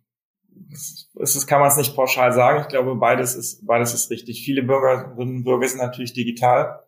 ist 0.76 1.36
es, 1.36 1.48
kann 1.48 1.60
man 1.60 1.70
es 1.70 1.78
nicht 1.78 1.96
pauschal 1.96 2.32
sagen. 2.34 2.62
Ich 2.62 2.68
glaube, 2.68 2.96
beides 2.96 3.36
ist, 3.36 3.66
beides 3.66 3.94
ist 3.94 4.10
richtig. 4.10 4.44
Viele 4.44 4.64
Bürgerinnen 4.64 5.38
und 5.38 5.44
Bürger 5.44 5.68
sind 5.68 5.80
natürlich 5.80 6.14
digital 6.14 6.84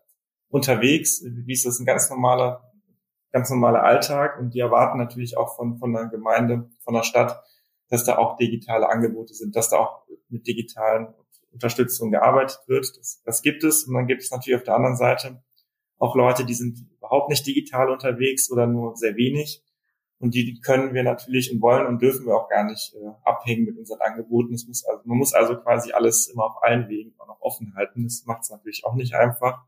unterwegs. 0.50 1.24
Wie 1.24 1.54
ist 1.54 1.66
das 1.66 1.80
ein 1.80 1.86
ganz 1.86 2.10
normaler, 2.10 2.72
ganz 3.32 3.50
normaler 3.50 3.84
Alltag? 3.84 4.40
Und 4.40 4.54
die 4.54 4.60
erwarten 4.60 4.98
natürlich 4.98 5.38
auch 5.38 5.56
von, 5.56 5.78
von 5.78 5.94
der 5.94 6.06
Gemeinde, 6.06 6.70
von 6.84 6.94
der 6.94 7.04
Stadt, 7.04 7.44
dass 7.90 8.04
da 8.04 8.18
auch 8.18 8.38
digitale 8.38 8.90
Angebote 8.90 9.34
sind, 9.34 9.56
dass 9.56 9.70
da 9.70 9.78
auch 9.78 10.04
mit 10.30 10.46
digitalen 10.46 11.14
Unterstützung 11.52 12.12
gearbeitet 12.12 12.60
wird. 12.68 12.98
Das, 12.98 13.22
das 13.24 13.42
gibt 13.42 13.64
es. 13.64 13.86
Und 13.86 13.94
dann 13.94 14.08
gibt 14.08 14.22
es 14.22 14.32
natürlich 14.32 14.58
auf 14.60 14.66
der 14.66 14.76
anderen 14.76 14.98
Seite 14.98 15.42
auch 16.00 16.16
Leute, 16.16 16.46
die 16.46 16.54
sind 16.54 16.86
überhaupt 16.98 17.30
nicht 17.30 17.46
digital 17.48 17.90
unterwegs 17.90 18.52
oder 18.52 18.68
nur 18.68 18.96
sehr 18.96 19.16
wenig. 19.16 19.64
Und 20.20 20.34
die 20.34 20.60
können 20.62 20.94
wir 20.94 21.04
natürlich 21.04 21.52
und 21.52 21.62
wollen 21.62 21.86
und 21.86 22.02
dürfen 22.02 22.26
wir 22.26 22.36
auch 22.36 22.50
gar 22.50 22.64
nicht 22.64 22.96
äh, 22.96 23.12
abhängen 23.24 23.66
mit 23.66 23.78
unseren 23.78 24.02
Angeboten. 24.02 24.54
Es 24.54 24.68
muss 24.68 24.84
also, 24.86 25.02
man 25.06 25.18
muss 25.18 25.34
also 25.34 25.58
quasi 25.58 25.92
alles 25.92 26.28
immer 26.28 26.46
auf 26.46 26.64
allen 26.64 26.90
Wegen 26.90 27.14
auch 27.20 27.28
noch 27.28 27.42
offen 27.42 27.74
halten. 27.76 28.04
Das 28.04 28.24
macht 28.26 28.42
es 28.42 28.50
natürlich 28.50 28.84
auch 28.86 28.96
nicht 28.96 29.14
einfach. 29.14 29.64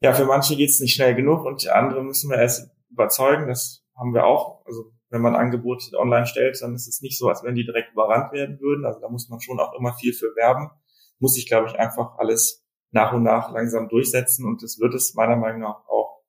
Ja, 0.00 0.14
für 0.14 0.24
manche 0.24 0.56
geht 0.56 0.70
es 0.70 0.80
nicht 0.80 0.94
schnell 0.94 1.14
genug 1.14 1.44
und 1.44 1.66
andere 1.68 2.02
müssen 2.02 2.30
wir 2.30 2.38
erst 2.38 2.70
überzeugen. 2.90 3.48
Das 3.48 3.84
haben 3.96 4.14
wir 4.14 4.24
auch. 4.24 4.64
Also 4.64 4.92
wenn 5.10 5.20
man 5.20 5.36
Angebote 5.36 5.98
online 5.98 6.26
stellt, 6.26 6.60
dann 6.62 6.74
ist 6.74 6.88
es 6.88 7.02
nicht 7.02 7.18
so, 7.18 7.28
als 7.28 7.42
wenn 7.42 7.54
die 7.54 7.64
direkt 7.64 7.92
überrannt 7.92 8.32
werden 8.32 8.58
würden. 8.60 8.86
Also 8.86 9.00
da 9.00 9.08
muss 9.08 9.28
man 9.28 9.40
schon 9.40 9.60
auch 9.60 9.74
immer 9.78 9.94
viel 9.94 10.14
für 10.14 10.34
werben. 10.36 10.70
Muss 11.18 11.34
sich, 11.34 11.48
glaube 11.48 11.66
ich, 11.68 11.78
einfach 11.78 12.16
alles 12.18 12.64
nach 12.92 13.12
und 13.12 13.24
nach 13.24 13.52
langsam 13.52 13.88
durchsetzen 13.88 14.46
und 14.46 14.62
das 14.62 14.78
wird 14.78 14.94
es 14.94 15.14
meiner 15.14 15.36
Meinung 15.36 15.60
nach 15.60 15.86
auch. 15.88 16.22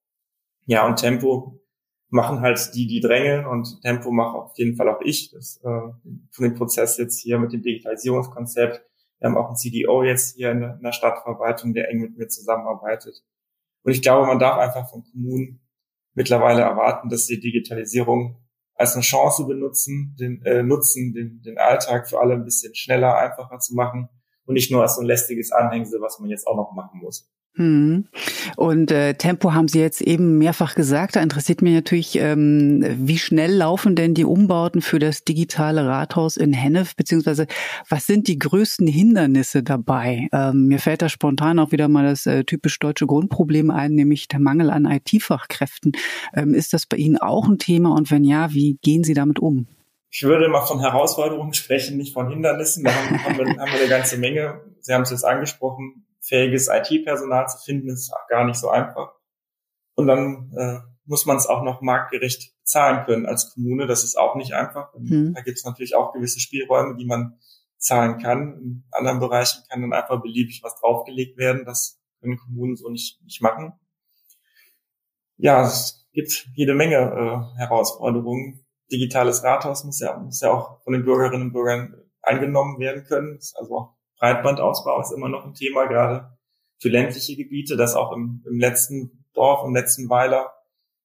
Ja, 0.66 0.86
und 0.86 0.98
Tempo 0.98 1.62
machen 2.10 2.42
halt 2.42 2.72
die, 2.74 2.88
die 2.88 3.00
drängeln 3.00 3.46
und 3.46 3.82
Tempo 3.82 4.12
mache 4.12 4.38
auf 4.38 4.58
jeden 4.58 4.76
Fall 4.76 4.90
auch 4.90 5.02
ich. 5.02 5.32
Das, 5.32 5.58
äh, 5.64 5.68
von 6.32 6.44
dem 6.44 6.56
Prozess 6.56 6.98
jetzt 6.98 7.20
hier 7.20 7.40
mit 7.40 7.54
dem 7.54 7.62
Digitalisierungskonzept. 7.62 8.82
Wir 9.20 9.30
haben 9.30 9.38
auch 9.38 9.48
einen 9.48 9.58
CDO 9.58 10.04
jetzt 10.04 10.36
hier 10.36 10.52
in 10.52 10.62
der, 10.62 10.76
in 10.76 10.84
der 10.84 10.92
Stadtverwaltung, 10.92 11.74
der 11.74 11.90
eng 11.90 12.02
mit 12.02 12.18
mir 12.18 12.28
zusammenarbeitet. 12.28 13.24
Und 13.84 13.92
ich 13.92 14.02
glaube, 14.02 14.28
man 14.28 14.40
darf 14.40 14.58
einfach 14.58 14.90
von 14.90 15.04
Kommunen 15.12 15.62
mittlerweile 16.14 16.62
erwarten, 16.62 17.10
dass 17.10 17.28
sie 17.28 17.40
Digitalisierung 17.40 18.44
als 18.76 18.94
eine 18.94 19.04
Chance 19.04 19.46
benutzen, 19.46 20.16
den, 20.20 20.42
äh, 20.46 20.64
nutzen, 20.64 21.14
den, 21.14 21.42
den 21.42 21.58
Alltag 21.58 22.10
für 22.10 22.20
alle 22.20 22.34
ein 22.34 22.46
bisschen 22.46 22.74
schneller, 22.76 23.18
einfacher 23.18 23.60
zu 23.60 23.76
machen 23.76 24.10
und 24.46 24.54
nicht 24.54 24.72
nur 24.72 24.82
als 24.82 24.96
so 24.96 25.02
ein 25.02 25.08
lästiges 25.08 25.52
Anhängsel, 25.52 26.02
was 26.02 26.20
man 26.20 26.30
jetzt 26.30 26.48
auch 26.48 26.56
noch 26.56 26.72
machen 26.72 27.02
muss. 27.02 27.30
Hm. 27.56 28.08
Und 28.56 28.92
äh, 28.92 29.16
Tempo 29.16 29.54
haben 29.54 29.68
Sie 29.68 29.80
jetzt 29.80 30.02
eben 30.02 30.38
mehrfach 30.38 30.76
gesagt. 30.76 31.16
Da 31.16 31.22
interessiert 31.22 31.62
mich 31.62 31.74
natürlich, 31.74 32.16
ähm, 32.16 32.86
wie 33.00 33.18
schnell 33.18 33.54
laufen 33.54 33.96
denn 33.96 34.14
die 34.14 34.24
Umbauten 34.24 34.82
für 34.82 35.00
das 35.00 35.24
digitale 35.24 35.86
Rathaus 35.86 36.38
in 36.38 36.54
Hennef, 36.54 36.96
beziehungsweise 36.96 37.48
was 37.90 38.06
sind 38.06 38.28
die 38.28 38.40
größten 38.40 38.88
Hindernisse 38.88 39.64
dabei? 39.64 40.30
Ähm, 40.32 40.68
mir 40.68 40.80
fällt 40.80 41.02
da 41.02 41.10
spontan 41.10 41.60
auch 41.60 41.72
wieder 41.72 41.88
mal 41.88 42.06
das 42.06 42.26
äh, 42.26 42.44
typisch 42.46 42.80
deutsche 42.80 43.08
Grundproblem 43.08 43.72
ein, 43.72 43.94
nämlich 43.94 44.28
der 44.28 44.40
Mangel 44.40 44.70
an 44.70 44.86
IT-Fachkräften. 44.86 45.94
Ähm, 46.34 46.54
ist 46.54 46.72
das 46.74 46.86
bei 46.86 46.98
Ihnen 46.98 47.18
auch 47.18 47.50
ein 47.50 47.58
Thema 47.58 47.94
und 47.96 48.12
wenn 48.12 48.24
ja, 48.24 48.54
wie 48.54 48.78
gehen 48.82 49.04
Sie 49.04 49.14
damit 49.14 49.40
um? 49.40 49.68
Ich 50.12 50.24
würde 50.24 50.48
mal 50.48 50.66
von 50.66 50.80
Herausforderungen 50.80 51.54
sprechen, 51.54 51.98
nicht 51.98 52.14
von 52.14 52.30
Hindernissen. 52.30 52.84
Da 52.84 52.92
haben, 52.92 53.24
haben, 53.24 53.38
wir, 53.38 53.46
haben 53.48 53.72
wir 53.72 53.80
eine 53.80 53.90
ganze 53.90 54.18
Menge. 54.18 54.62
Sie 54.80 54.94
haben 54.94 55.04
es 55.04 55.12
jetzt 55.12 55.26
angesprochen 55.26 56.06
fähiges 56.22 56.70
IT-Personal 56.70 57.48
zu 57.48 57.58
finden, 57.60 57.90
ist 57.90 58.14
gar 58.30 58.46
nicht 58.46 58.60
so 58.60 58.70
einfach. 58.70 59.14
Und 59.96 60.08
dann 60.08 60.54
äh, 60.58 60.80
muss 61.06 61.26
man 61.26 61.38
es 61.38 61.48
auch 61.48 61.64
noch 61.64 61.82
marktgerecht 61.82 62.54
zahlen 62.64 63.06
können 63.06 63.26
als 63.26 63.54
Kommune. 63.54 63.88
Das 63.88 64.04
ist 64.04 64.18
auch 64.18 64.36
nicht 64.36 64.54
einfach. 64.54 64.94
Mhm. 64.98 65.34
Da 65.34 65.42
gibt 65.42 65.58
es 65.58 65.66
natürlich 65.66 65.96
auch 65.96 66.14
gewisse 66.14 66.40
Spielräume, 66.40 66.96
die 66.96 67.06
man 67.06 67.40
zahlen 67.78 68.20
kann. 68.20 68.60
In 68.62 68.84
anderen 68.92 69.20
Bereichen 69.20 69.64
kann 69.70 69.82
dann 69.82 69.94
einfach 69.94 70.22
beliebig 70.22 70.62
was 70.64 70.80
draufgelegt 70.80 71.38
werden. 71.38 71.66
Das 71.66 72.00
können 72.22 72.38
Kommunen 72.38 72.76
so 72.76 72.90
nicht, 72.90 73.22
nicht 73.24 73.42
machen. 73.42 73.74
Ja, 75.38 75.66
es 75.66 76.08
gibt 76.12 76.50
jede 76.54 76.76
Menge 76.76 76.98
äh, 76.98 77.58
Herausforderungen. 77.58 78.66
Digitales 78.92 79.44
Rathaus 79.44 79.84
muss 79.84 80.00
ja, 80.00 80.18
muss 80.18 80.42
ja 80.42 80.52
auch 80.52 80.82
von 80.84 80.94
den 80.94 81.06
Bürgerinnen 81.06 81.48
und 81.48 81.54
Bürgern 81.54 81.96
eingenommen 82.22 82.80
werden 82.80 83.04
können. 83.06 83.36
Das 83.36 83.46
ist 83.46 83.58
also 83.58 83.78
auch 83.78 83.99
Breitbandausbau 84.20 85.02
ist 85.02 85.12
immer 85.12 85.30
noch 85.30 85.46
ein 85.46 85.54
Thema, 85.54 85.86
gerade 85.86 86.38
für 86.80 86.90
ländliche 86.90 87.36
Gebiete, 87.36 87.76
dass 87.76 87.96
auch 87.96 88.14
im, 88.14 88.44
im 88.48 88.60
letzten 88.60 89.26
Dorf, 89.34 89.66
im 89.66 89.74
letzten 89.74 90.10
Weiler 90.10 90.54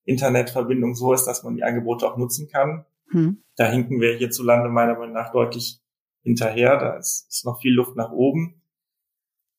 Internetverbindung 0.04 0.94
so 0.94 1.12
ist, 1.12 1.24
dass 1.24 1.42
man 1.42 1.56
die 1.56 1.62
Angebote 1.62 2.06
auch 2.06 2.16
nutzen 2.16 2.48
kann. 2.48 2.84
Hm. 3.10 3.42
Da 3.56 3.70
hinken 3.70 4.00
wir 4.00 4.16
hierzulande 4.16 4.68
meiner 4.68 4.98
Meinung 4.98 5.14
nach 5.14 5.32
deutlich 5.32 5.80
hinterher. 6.22 6.76
Da 6.78 6.96
ist, 6.96 7.26
ist 7.28 7.44
noch 7.44 7.60
viel 7.60 7.72
Luft 7.72 7.96
nach 7.96 8.10
oben. 8.10 8.60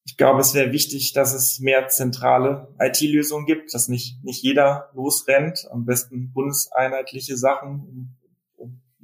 Ich 0.03 0.17
glaube, 0.17 0.41
es 0.41 0.53
wäre 0.53 0.71
wichtig, 0.71 1.13
dass 1.13 1.33
es 1.33 1.59
mehr 1.59 1.87
zentrale 1.87 2.75
IT-Lösungen 2.79 3.47
gibt, 3.47 3.73
dass 3.73 3.87
nicht, 3.87 4.23
nicht 4.23 4.43
jeder 4.43 4.91
losrennt. 4.93 5.67
Am 5.71 5.85
besten 5.85 6.31
bundeseinheitliche 6.31 7.37
Sachen, 7.37 8.15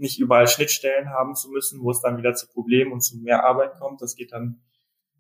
nicht 0.02 0.20
überall 0.20 0.48
Schnittstellen 0.48 1.10
haben 1.10 1.36
zu 1.36 1.50
müssen, 1.50 1.82
wo 1.82 1.92
es 1.92 2.02
dann 2.02 2.18
wieder 2.18 2.34
zu 2.34 2.48
Problemen 2.48 2.92
und 2.92 3.02
zu 3.02 3.18
mehr 3.18 3.46
Arbeit 3.46 3.80
kommt. 3.80 4.02
Das 4.02 4.16
geht 4.16 4.34
dann 4.34 4.62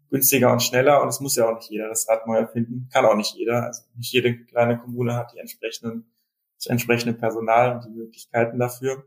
günstiger 0.09 0.51
und 0.51 0.61
schneller 0.61 1.01
und 1.01 1.07
es 1.07 1.21
muss 1.21 1.35
ja 1.35 1.49
auch 1.49 1.55
nicht 1.55 1.69
jeder 1.69 1.87
das 1.87 2.07
Rad 2.09 2.27
neu 2.27 2.37
erfinden. 2.37 2.89
Kann 2.91 3.05
auch 3.05 3.15
nicht 3.15 3.35
jeder. 3.35 3.65
Also 3.65 3.83
nicht 3.95 4.11
jede 4.11 4.43
kleine 4.45 4.77
Kommune 4.77 5.15
hat 5.15 5.33
die 5.33 5.39
entsprechenden, 5.39 6.11
das 6.57 6.67
entsprechende 6.67 7.13
Personal 7.13 7.75
und 7.75 7.85
die 7.85 7.97
Möglichkeiten 7.97 8.59
dafür. 8.59 9.05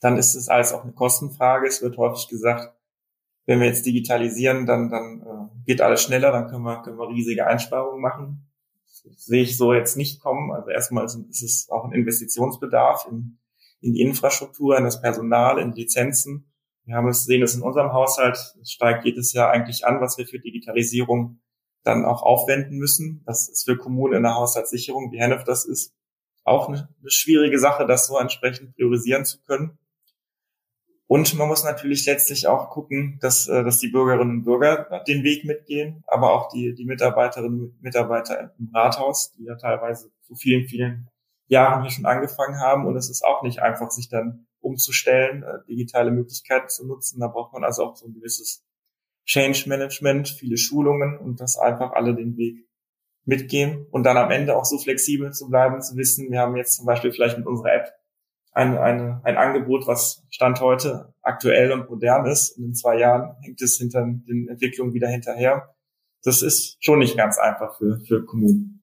Dann 0.00 0.16
ist 0.16 0.34
es 0.34 0.48
alles 0.48 0.72
auch 0.72 0.84
eine 0.84 0.92
Kostenfrage. 0.92 1.66
Es 1.66 1.82
wird 1.82 1.96
häufig 1.96 2.28
gesagt, 2.28 2.72
wenn 3.46 3.60
wir 3.60 3.66
jetzt 3.66 3.86
digitalisieren, 3.86 4.66
dann, 4.66 4.90
dann 4.90 5.22
äh, 5.22 5.64
geht 5.66 5.80
alles 5.80 6.02
schneller, 6.02 6.32
dann 6.32 6.48
können 6.48 6.64
wir, 6.64 6.82
können 6.82 6.98
wir 6.98 7.08
riesige 7.08 7.46
Einsparungen 7.46 8.00
machen. 8.00 8.50
Das 9.04 9.24
sehe 9.24 9.42
ich 9.42 9.56
so 9.56 9.72
jetzt 9.72 9.96
nicht 9.96 10.20
kommen. 10.20 10.52
Also 10.52 10.70
erstmal 10.70 11.04
ist 11.04 11.42
es 11.42 11.68
auch 11.70 11.84
ein 11.84 11.92
Investitionsbedarf 11.92 13.06
in 13.10 13.38
in 13.80 13.92
die 13.92 14.00
Infrastruktur, 14.00 14.76
in 14.76 14.84
das 14.84 15.00
Personal, 15.00 15.58
in 15.58 15.72
Lizenzen. 15.72 16.52
Wir 16.84 16.96
haben 16.96 17.08
es 17.08 17.24
sehen 17.24 17.42
es 17.42 17.54
in 17.54 17.62
unserem 17.62 17.92
Haushalt, 17.92 18.36
es 18.60 18.70
steigt 18.70 19.04
jedes 19.04 19.32
Jahr 19.32 19.50
eigentlich 19.50 19.84
an, 19.84 20.00
was 20.00 20.18
wir 20.18 20.26
für 20.26 20.38
Digitalisierung 20.38 21.40
dann 21.82 22.04
auch 22.04 22.22
aufwenden 22.22 22.78
müssen. 22.78 23.22
Das 23.26 23.48
ist 23.48 23.64
für 23.64 23.76
Kommunen 23.76 24.14
in 24.14 24.22
der 24.22 24.34
Haushaltssicherung, 24.34 25.12
wie 25.12 25.18
Hennef 25.18 25.44
das 25.44 25.64
ist, 25.64 25.94
auch 26.44 26.68
eine, 26.68 26.88
eine 27.00 27.10
schwierige 27.10 27.58
Sache, 27.58 27.86
das 27.86 28.06
so 28.06 28.18
entsprechend 28.18 28.74
priorisieren 28.76 29.24
zu 29.24 29.42
können. 29.42 29.78
Und 31.08 31.34
man 31.34 31.46
muss 31.46 31.62
natürlich 31.62 32.04
letztlich 32.06 32.48
auch 32.48 32.70
gucken, 32.70 33.18
dass, 33.20 33.46
äh, 33.46 33.62
dass 33.62 33.78
die 33.78 33.88
Bürgerinnen 33.88 34.38
und 34.38 34.44
Bürger 34.44 35.04
den 35.06 35.22
Weg 35.22 35.44
mitgehen, 35.44 36.02
aber 36.06 36.32
auch 36.32 36.48
die, 36.48 36.74
die 36.74 36.84
Mitarbeiterinnen 36.84 37.60
und 37.60 37.82
Mitarbeiter 37.82 38.52
im 38.58 38.70
Rathaus, 38.74 39.32
die 39.32 39.44
ja 39.44 39.54
teilweise 39.54 40.10
zu 40.22 40.34
vielen, 40.34 40.66
vielen 40.66 41.08
Jahren 41.48 41.82
hier 41.82 41.90
schon 41.90 42.06
angefangen 42.06 42.60
haben 42.60 42.86
und 42.86 42.96
es 42.96 43.10
ist 43.10 43.24
auch 43.24 43.42
nicht 43.42 43.60
einfach, 43.60 43.90
sich 43.90 44.08
dann 44.08 44.46
umzustellen, 44.60 45.42
äh, 45.42 45.64
digitale 45.68 46.10
Möglichkeiten 46.10 46.68
zu 46.68 46.86
nutzen. 46.86 47.20
Da 47.20 47.28
braucht 47.28 47.52
man 47.52 47.64
also 47.64 47.84
auch 47.84 47.96
so 47.96 48.06
ein 48.06 48.14
gewisses 48.14 48.64
Change 49.24 49.68
Management, 49.68 50.28
viele 50.28 50.56
Schulungen 50.56 51.18
und 51.18 51.40
dass 51.40 51.58
einfach 51.58 51.92
alle 51.92 52.14
den 52.14 52.36
Weg 52.36 52.66
mitgehen 53.24 53.86
und 53.90 54.04
dann 54.04 54.16
am 54.16 54.30
Ende 54.30 54.56
auch 54.56 54.64
so 54.64 54.78
flexibel 54.78 55.32
zu 55.32 55.48
bleiben, 55.48 55.82
zu 55.82 55.96
wissen, 55.96 56.30
wir 56.30 56.40
haben 56.40 56.56
jetzt 56.56 56.76
zum 56.76 56.86
Beispiel 56.86 57.12
vielleicht 57.12 57.36
mit 57.36 57.46
unserer 57.46 57.74
App 57.74 57.92
ein, 58.52 58.78
eine, 58.78 59.20
ein 59.24 59.36
Angebot, 59.36 59.86
was 59.86 60.24
Stand 60.30 60.60
heute 60.60 61.12
aktuell 61.22 61.72
und 61.72 61.90
modern 61.90 62.24
ist 62.26 62.56
und 62.56 62.64
in 62.64 62.74
zwei 62.74 62.98
Jahren 62.98 63.36
hängt 63.42 63.60
es 63.60 63.76
hinter 63.76 64.02
den 64.02 64.48
Entwicklungen 64.48 64.94
wieder 64.94 65.08
hinterher. 65.08 65.74
Das 66.22 66.42
ist 66.42 66.76
schon 66.80 67.00
nicht 67.00 67.16
ganz 67.16 67.38
einfach 67.38 67.76
für, 67.76 68.00
für 68.06 68.24
Kommunen. 68.24 68.75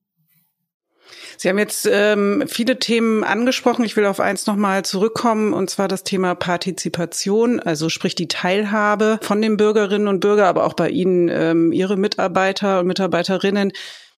Sie 1.36 1.48
haben 1.48 1.58
jetzt 1.58 1.88
ähm, 1.90 2.44
viele 2.46 2.78
Themen 2.78 3.24
angesprochen. 3.24 3.84
Ich 3.84 3.96
will 3.96 4.06
auf 4.06 4.20
eins 4.20 4.46
nochmal 4.46 4.84
zurückkommen, 4.84 5.52
und 5.52 5.70
zwar 5.70 5.88
das 5.88 6.04
Thema 6.04 6.34
Partizipation, 6.34 7.60
also 7.60 7.88
sprich 7.88 8.14
die 8.14 8.28
Teilhabe 8.28 9.18
von 9.22 9.42
den 9.42 9.56
Bürgerinnen 9.56 10.08
und 10.08 10.20
Bürgern, 10.20 10.46
aber 10.46 10.64
auch 10.64 10.74
bei 10.74 10.90
Ihnen, 10.90 11.28
ähm, 11.28 11.72
Ihre 11.72 11.96
Mitarbeiter 11.96 12.80
und 12.80 12.86
Mitarbeiterinnen. 12.86 13.72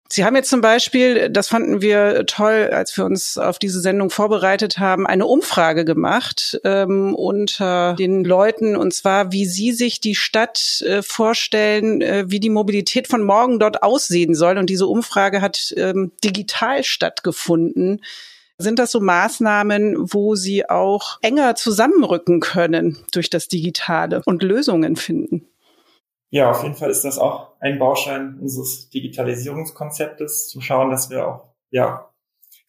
Sie 0.09 0.25
haben 0.25 0.37
jetzt 0.37 0.51
zum 0.51 0.61
Beispiel, 0.61 1.31
das 1.31 1.49
fanden 1.49 1.81
wir 1.81 2.27
toll, 2.27 2.71
als 2.73 2.97
wir 2.97 3.05
uns 3.05 3.39
auf 3.39 3.59
diese 3.59 3.81
Sendung 3.81 4.11
vorbereitet 4.11 4.79
haben, 4.79 5.07
eine 5.07 5.27
Umfrage 5.27 5.85
gemacht 5.85 6.61
ähm, 6.63 7.15
unter 7.15 7.95
den 7.95 8.25
Leuten, 8.25 8.77
und 8.77 8.95
zwar, 8.95 9.33
wie 9.33 9.47
sie 9.47 9.73
sich 9.73 10.01
die 10.01 10.15
Stadt 10.15 10.83
äh, 10.83 11.03
vorstellen, 11.03 12.03
äh, 12.03 12.25
wie 12.29 12.39
die 12.39 12.51
Mobilität 12.51 13.09
von 13.09 13.23
morgen 13.23 13.59
dort 13.59 13.83
aussehen 13.83 14.35
soll. 14.35 14.59
Und 14.59 14.71
diese 14.71 14.87
Umfrage 14.87 15.41
hat 15.41 15.75
ähm, 15.77 16.13
digital 16.23 16.85
stattgefunden. 16.85 18.01
Sind 18.59 18.79
das 18.79 18.93
so 18.93 19.01
Maßnahmen, 19.01 19.97
wo 20.15 20.35
Sie 20.35 20.69
auch 20.69 21.19
enger 21.21 21.57
zusammenrücken 21.57 22.41
können 22.41 22.99
durch 23.13 23.29
das 23.29 23.49
Digitale 23.49 24.23
und 24.25 24.43
Lösungen 24.43 24.97
finden? 24.97 25.47
Ja, 26.31 26.51
auf 26.51 26.63
jeden 26.63 26.75
Fall 26.75 26.91
ist 26.91 27.05
das 27.05 27.19
auch 27.19 27.53
ein 27.61 27.79
Baustein 27.79 28.39
unseres 28.41 28.91
Digitalisierungskonzeptes, 28.91 30.49
zu 30.49 30.61
schauen, 30.61 30.91
dass 30.91 31.09
wir 31.11 31.27
auch, 31.27 31.55
ja, 31.71 32.11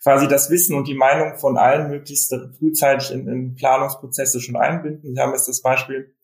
quasi 0.01 0.27
das 0.27 0.49
Wissen 0.49 0.75
und 0.75 0.87
die 0.87 0.93
Meinung 0.93 1.37
von 1.37 1.57
allen 1.57 1.89
möglichst 1.89 2.33
frühzeitig 2.57 3.11
in, 3.11 3.27
in 3.27 3.55
Planungsprozesse 3.55 4.39
schon 4.39 4.55
einbinden. 4.55 5.15
Sie 5.15 5.19
haben 5.19 5.31
jetzt 5.31 5.47
das 5.47 5.61
Beispiel 5.61 6.15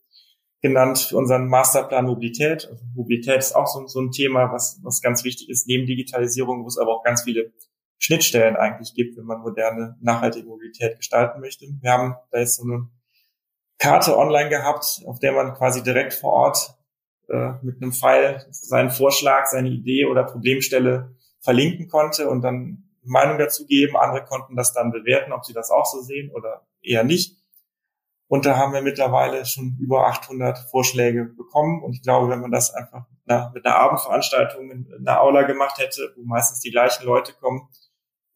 genannt 0.62 0.98
für 0.98 1.16
unseren 1.18 1.48
Masterplan 1.48 2.06
Mobilität. 2.06 2.68
Also 2.70 2.82
Mobilität 2.94 3.38
ist 3.38 3.54
auch 3.54 3.66
so, 3.66 3.86
so 3.86 4.00
ein 4.00 4.12
Thema, 4.12 4.50
was, 4.52 4.80
was 4.82 5.02
ganz 5.02 5.24
wichtig 5.24 5.50
ist, 5.50 5.66
neben 5.66 5.86
Digitalisierung, 5.86 6.64
wo 6.64 6.68
es 6.68 6.78
aber 6.78 6.96
auch 6.96 7.02
ganz 7.02 7.22
viele 7.22 7.52
Schnittstellen 7.98 8.56
eigentlich 8.56 8.94
gibt, 8.94 9.16
wenn 9.18 9.24
man 9.24 9.40
moderne, 9.40 9.96
nachhaltige 10.00 10.46
Mobilität 10.46 10.96
gestalten 10.96 11.40
möchte. 11.40 11.66
Wir 11.80 11.90
haben 11.90 12.16
da 12.30 12.38
jetzt 12.38 12.56
so 12.56 12.62
eine 12.62 12.88
Karte 13.78 14.16
online 14.16 14.48
gehabt, 14.48 15.02
auf 15.06 15.18
der 15.18 15.32
man 15.32 15.52
quasi 15.54 15.82
direkt 15.82 16.14
vor 16.14 16.32
Ort 16.32 16.74
äh, 17.28 17.52
mit 17.62 17.80
einem 17.80 17.92
Pfeil 17.92 18.46
seinen 18.50 18.90
Vorschlag, 18.90 19.46
seine 19.46 19.68
Idee 19.68 20.06
oder 20.06 20.24
Problemstelle 20.24 21.14
verlinken 21.40 21.88
konnte 21.88 22.28
und 22.28 22.42
dann 22.42 22.84
Meinung 23.02 23.38
dazu 23.38 23.66
geben. 23.66 23.96
Andere 23.96 24.24
konnten 24.24 24.56
das 24.56 24.72
dann 24.72 24.90
bewerten, 24.90 25.32
ob 25.32 25.44
sie 25.44 25.52
das 25.52 25.70
auch 25.70 25.86
so 25.86 26.00
sehen 26.00 26.30
oder 26.30 26.66
eher 26.82 27.04
nicht. 27.04 27.36
Und 28.26 28.46
da 28.46 28.56
haben 28.56 28.72
wir 28.72 28.82
mittlerweile 28.82 29.44
schon 29.44 29.76
über 29.78 30.06
800 30.06 30.58
Vorschläge 30.70 31.24
bekommen. 31.24 31.82
Und 31.82 31.92
ich 31.92 32.02
glaube, 32.02 32.30
wenn 32.30 32.40
man 32.40 32.50
das 32.50 32.72
einfach 32.72 33.04
mit 33.26 33.64
einer 33.64 33.76
Abendveranstaltung 33.76 34.70
in 34.70 34.88
einer 34.98 35.20
Aula 35.20 35.42
gemacht 35.42 35.78
hätte, 35.78 36.12
wo 36.16 36.24
meistens 36.24 36.60
die 36.60 36.70
gleichen 36.70 37.04
Leute 37.04 37.32
kommen, 37.34 37.68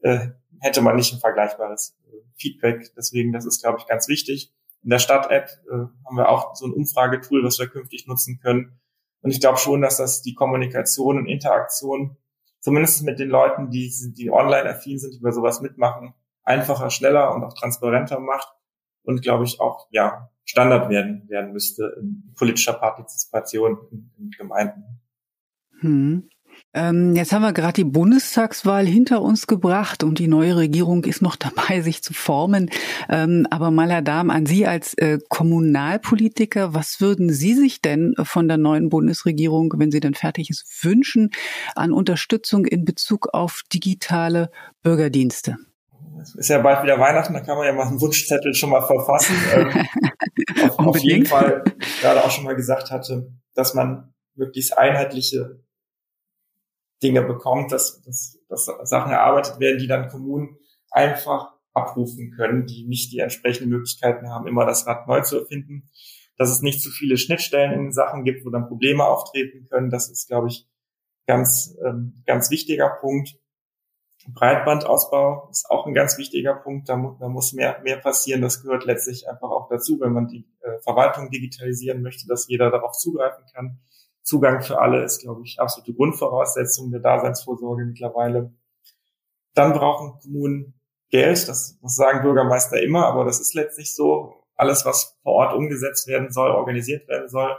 äh, 0.01 0.29
hätte 0.61 0.83
man 0.83 0.97
nicht 0.97 1.13
ein 1.13 1.21
vergleichbares 1.21 1.97
äh, 2.07 2.17
Feedback. 2.37 2.93
Deswegen, 2.97 3.33
das 3.33 3.47
ist, 3.47 3.63
glaube 3.63 3.79
ich, 3.81 3.87
ganz 3.87 4.09
wichtig. 4.09 4.53
In 4.83 4.91
der 4.91 4.99
Stadt-App 4.99 5.49
äh, 5.71 5.73
haben 5.73 6.17
wir 6.17 6.29
auch 6.29 6.55
so 6.55 6.67
ein 6.67 6.73
Umfragetool, 6.73 7.45
was 7.45 7.59
wir 7.59 7.69
künftig 7.69 8.07
nutzen 8.07 8.39
können. 8.41 8.81
Und 9.21 9.31
ich 9.31 9.41
glaube 9.41 9.59
schon, 9.59 9.81
dass 9.81 9.97
das 9.97 10.23
die 10.23 10.35
Kommunikation 10.35 11.19
und 11.19 11.27
Interaktion, 11.27 12.17
zumindest 12.61 13.03
mit 13.03 13.19
den 13.19 13.29
Leuten, 13.29 13.71
die, 13.71 13.93
die 14.17 14.31
online 14.31 14.69
affin 14.69 14.99
sind, 14.99 15.15
die 15.15 15.21
bei 15.21 15.33
sowas 15.33 15.61
mitmachen, 15.61 16.15
einfacher, 16.45 16.91
schneller 16.91 17.35
und 17.35 17.45
auch 17.45 17.55
transparenter 17.55 18.21
macht 18.21 18.49
und 19.03 19.23
glaube 19.23 19.45
ich 19.45 19.61
auch 19.61 19.87
ja 19.91 20.31
Standard 20.45 20.89
werden 20.89 21.29
werden 21.29 21.53
müsste 21.53 21.95
in 22.01 22.33
politischer 22.37 22.75
Partizipation 22.75 23.79
in, 23.91 24.11
in 24.19 24.31
Gemeinden. 24.31 25.01
Hm. 25.81 26.29
Ähm, 26.75 27.17
jetzt 27.17 27.33
haben 27.33 27.43
wir 27.43 27.53
gerade 27.53 27.73
die 27.73 27.85
Bundestagswahl 27.85 28.87
hinter 28.87 29.23
uns 29.23 29.47
gebracht 29.47 30.05
und 30.05 30.19
die 30.19 30.29
neue 30.29 30.57
Regierung 30.57 31.05
ist 31.05 31.23
noch 31.23 31.37
dabei, 31.37 31.81
sich 31.81 32.03
zu 32.03 32.13
formen. 32.13 32.71
Ähm, 33.09 33.47
aber 33.51 33.71
mal, 33.71 33.91
Herr 33.91 34.03
Dahm, 34.03 34.31
an 34.31 34.47
Sie 34.47 34.67
als 34.67 34.95
äh, 34.95 35.19
Kommunalpolitiker, 35.29 36.75
was 36.75 37.01
würden 37.01 37.31
Sie 37.31 37.55
sich 37.55 37.81
denn 37.81 38.15
von 38.23 38.49
der 38.49 38.59
neuen 38.59 38.91
Bundesregierung, 38.91 39.75
wenn 39.77 39.91
sie 39.91 40.01
denn 40.01 40.15
fertig 40.15 40.51
ist, 40.51 40.67
wünschen 40.83 41.31
an 41.75 41.93
Unterstützung 41.93 42.67
in 42.67 42.85
Bezug 42.85 43.29
auf 43.33 43.63
digitale 43.73 44.51
Bürgerdienste? 44.83 45.57
Es 46.21 46.35
ist 46.35 46.49
ja 46.49 46.59
bald 46.59 46.83
wieder 46.83 46.99
Weihnachten, 46.99 47.33
da 47.33 47.41
kann 47.41 47.57
man 47.57 47.67
ja 47.67 47.73
mal 47.73 47.87
einen 47.87 48.01
Wunschzettel 48.01 48.53
schon 48.55 48.71
mal 48.71 48.83
verfassen. 48.83 49.37
ähm, 49.55 49.87
auf, 50.69 50.79
auf 50.79 50.99
jeden 50.99 51.27
Fall 51.27 51.65
gerade 52.01 52.25
auch 52.25 52.31
schon 52.31 52.45
mal 52.45 52.57
gesagt 52.57 52.91
hatte, 52.91 53.33
dass 53.55 53.75
man 53.75 54.13
möglichst 54.35 54.77
einheitliche 54.77 55.61
Dinge 57.03 57.23
bekommt, 57.23 57.73
dass, 57.73 58.03
dass, 58.03 58.39
dass 58.49 58.67
Sachen 58.85 59.13
erarbeitet 59.13 59.61
werden, 59.61 59.79
die 59.79 59.87
dann 59.87 60.09
Kommunen 60.09 60.57
einfach 60.91 61.53
abrufen 61.73 62.33
können, 62.37 62.67
die 62.67 62.87
nicht 62.87 63.13
die 63.13 63.21
entsprechenden 63.21 63.71
Möglichkeiten 63.71 64.31
haben, 64.31 64.47
immer 64.47 64.67
das 64.67 64.87
Rad 64.87 65.07
neu 65.07 65.21
zu 65.23 65.39
erfinden. 65.39 65.91
Dass 66.37 66.51
es 66.51 66.63
nicht 66.63 66.81
zu 66.81 66.91
viele 66.91 67.17
Schnittstellen 67.17 67.73
in 67.73 67.83
den 67.85 67.93
Sachen 67.93 68.25
gibt, 68.25 68.45
wo 68.45 68.51
dann 68.51 68.69
Probleme 68.69 69.05
auftreten 69.05 69.67
können, 69.69 69.91
das 69.91 70.09
ist, 70.09 70.29
glaube 70.29 70.49
ich, 70.49 70.69
ganz, 71.27 71.77
ähm, 71.85 72.23
ganz 72.27 72.51
wichtiger 72.51 72.89
Punkt. 73.01 73.37
Breitbandausbau 74.35 75.49
ist 75.51 75.71
auch 75.71 75.87
ein 75.87 75.95
ganz 75.95 76.19
wichtiger 76.19 76.55
Punkt. 76.55 76.89
Da, 76.89 76.97
mu 76.97 77.17
da 77.19 77.29
muss 77.29 77.53
mehr, 77.53 77.81
mehr 77.83 77.99
passieren. 77.99 78.43
Das 78.43 78.63
gehört 78.63 78.85
letztlich 78.85 79.29
einfach 79.29 79.51
auch 79.51 79.69
dazu, 79.69 79.99
wenn 80.01 80.13
man 80.13 80.29
die 80.29 80.47
äh, 80.61 80.81
Verwaltung 80.83 81.31
digitalisieren 81.31 82.03
möchte, 82.03 82.27
dass 82.27 82.49
jeder 82.49 82.71
darauf 82.71 82.93
zugreifen 82.93 83.45
kann. 83.53 83.81
Zugang 84.29 84.61
für 84.61 84.79
alle 84.79 85.03
ist, 85.05 85.23
glaube 85.23 85.41
ich, 85.43 85.59
absolute 85.59 85.95
Grundvoraussetzung 85.95 86.91
der 86.91 87.01
Daseinsvorsorge 87.01 87.87
mittlerweile. 87.87 88.53
Dann 89.55 89.73
brauchen 89.73 90.21
Kommunen 90.21 90.75
Geld, 91.09 91.49
das, 91.49 91.79
das 91.81 91.95
sagen 91.95 92.21
Bürgermeister 92.21 92.79
immer, 92.83 93.07
aber 93.07 93.25
das 93.25 93.41
ist 93.41 93.55
letztlich 93.55 93.95
so. 93.95 94.35
Alles, 94.55 94.85
was 94.85 95.19
vor 95.23 95.33
Ort 95.33 95.55
umgesetzt 95.55 96.09
werden 96.09 96.31
soll, 96.31 96.51
organisiert 96.51 97.09
werden 97.09 97.31
soll, 97.31 97.57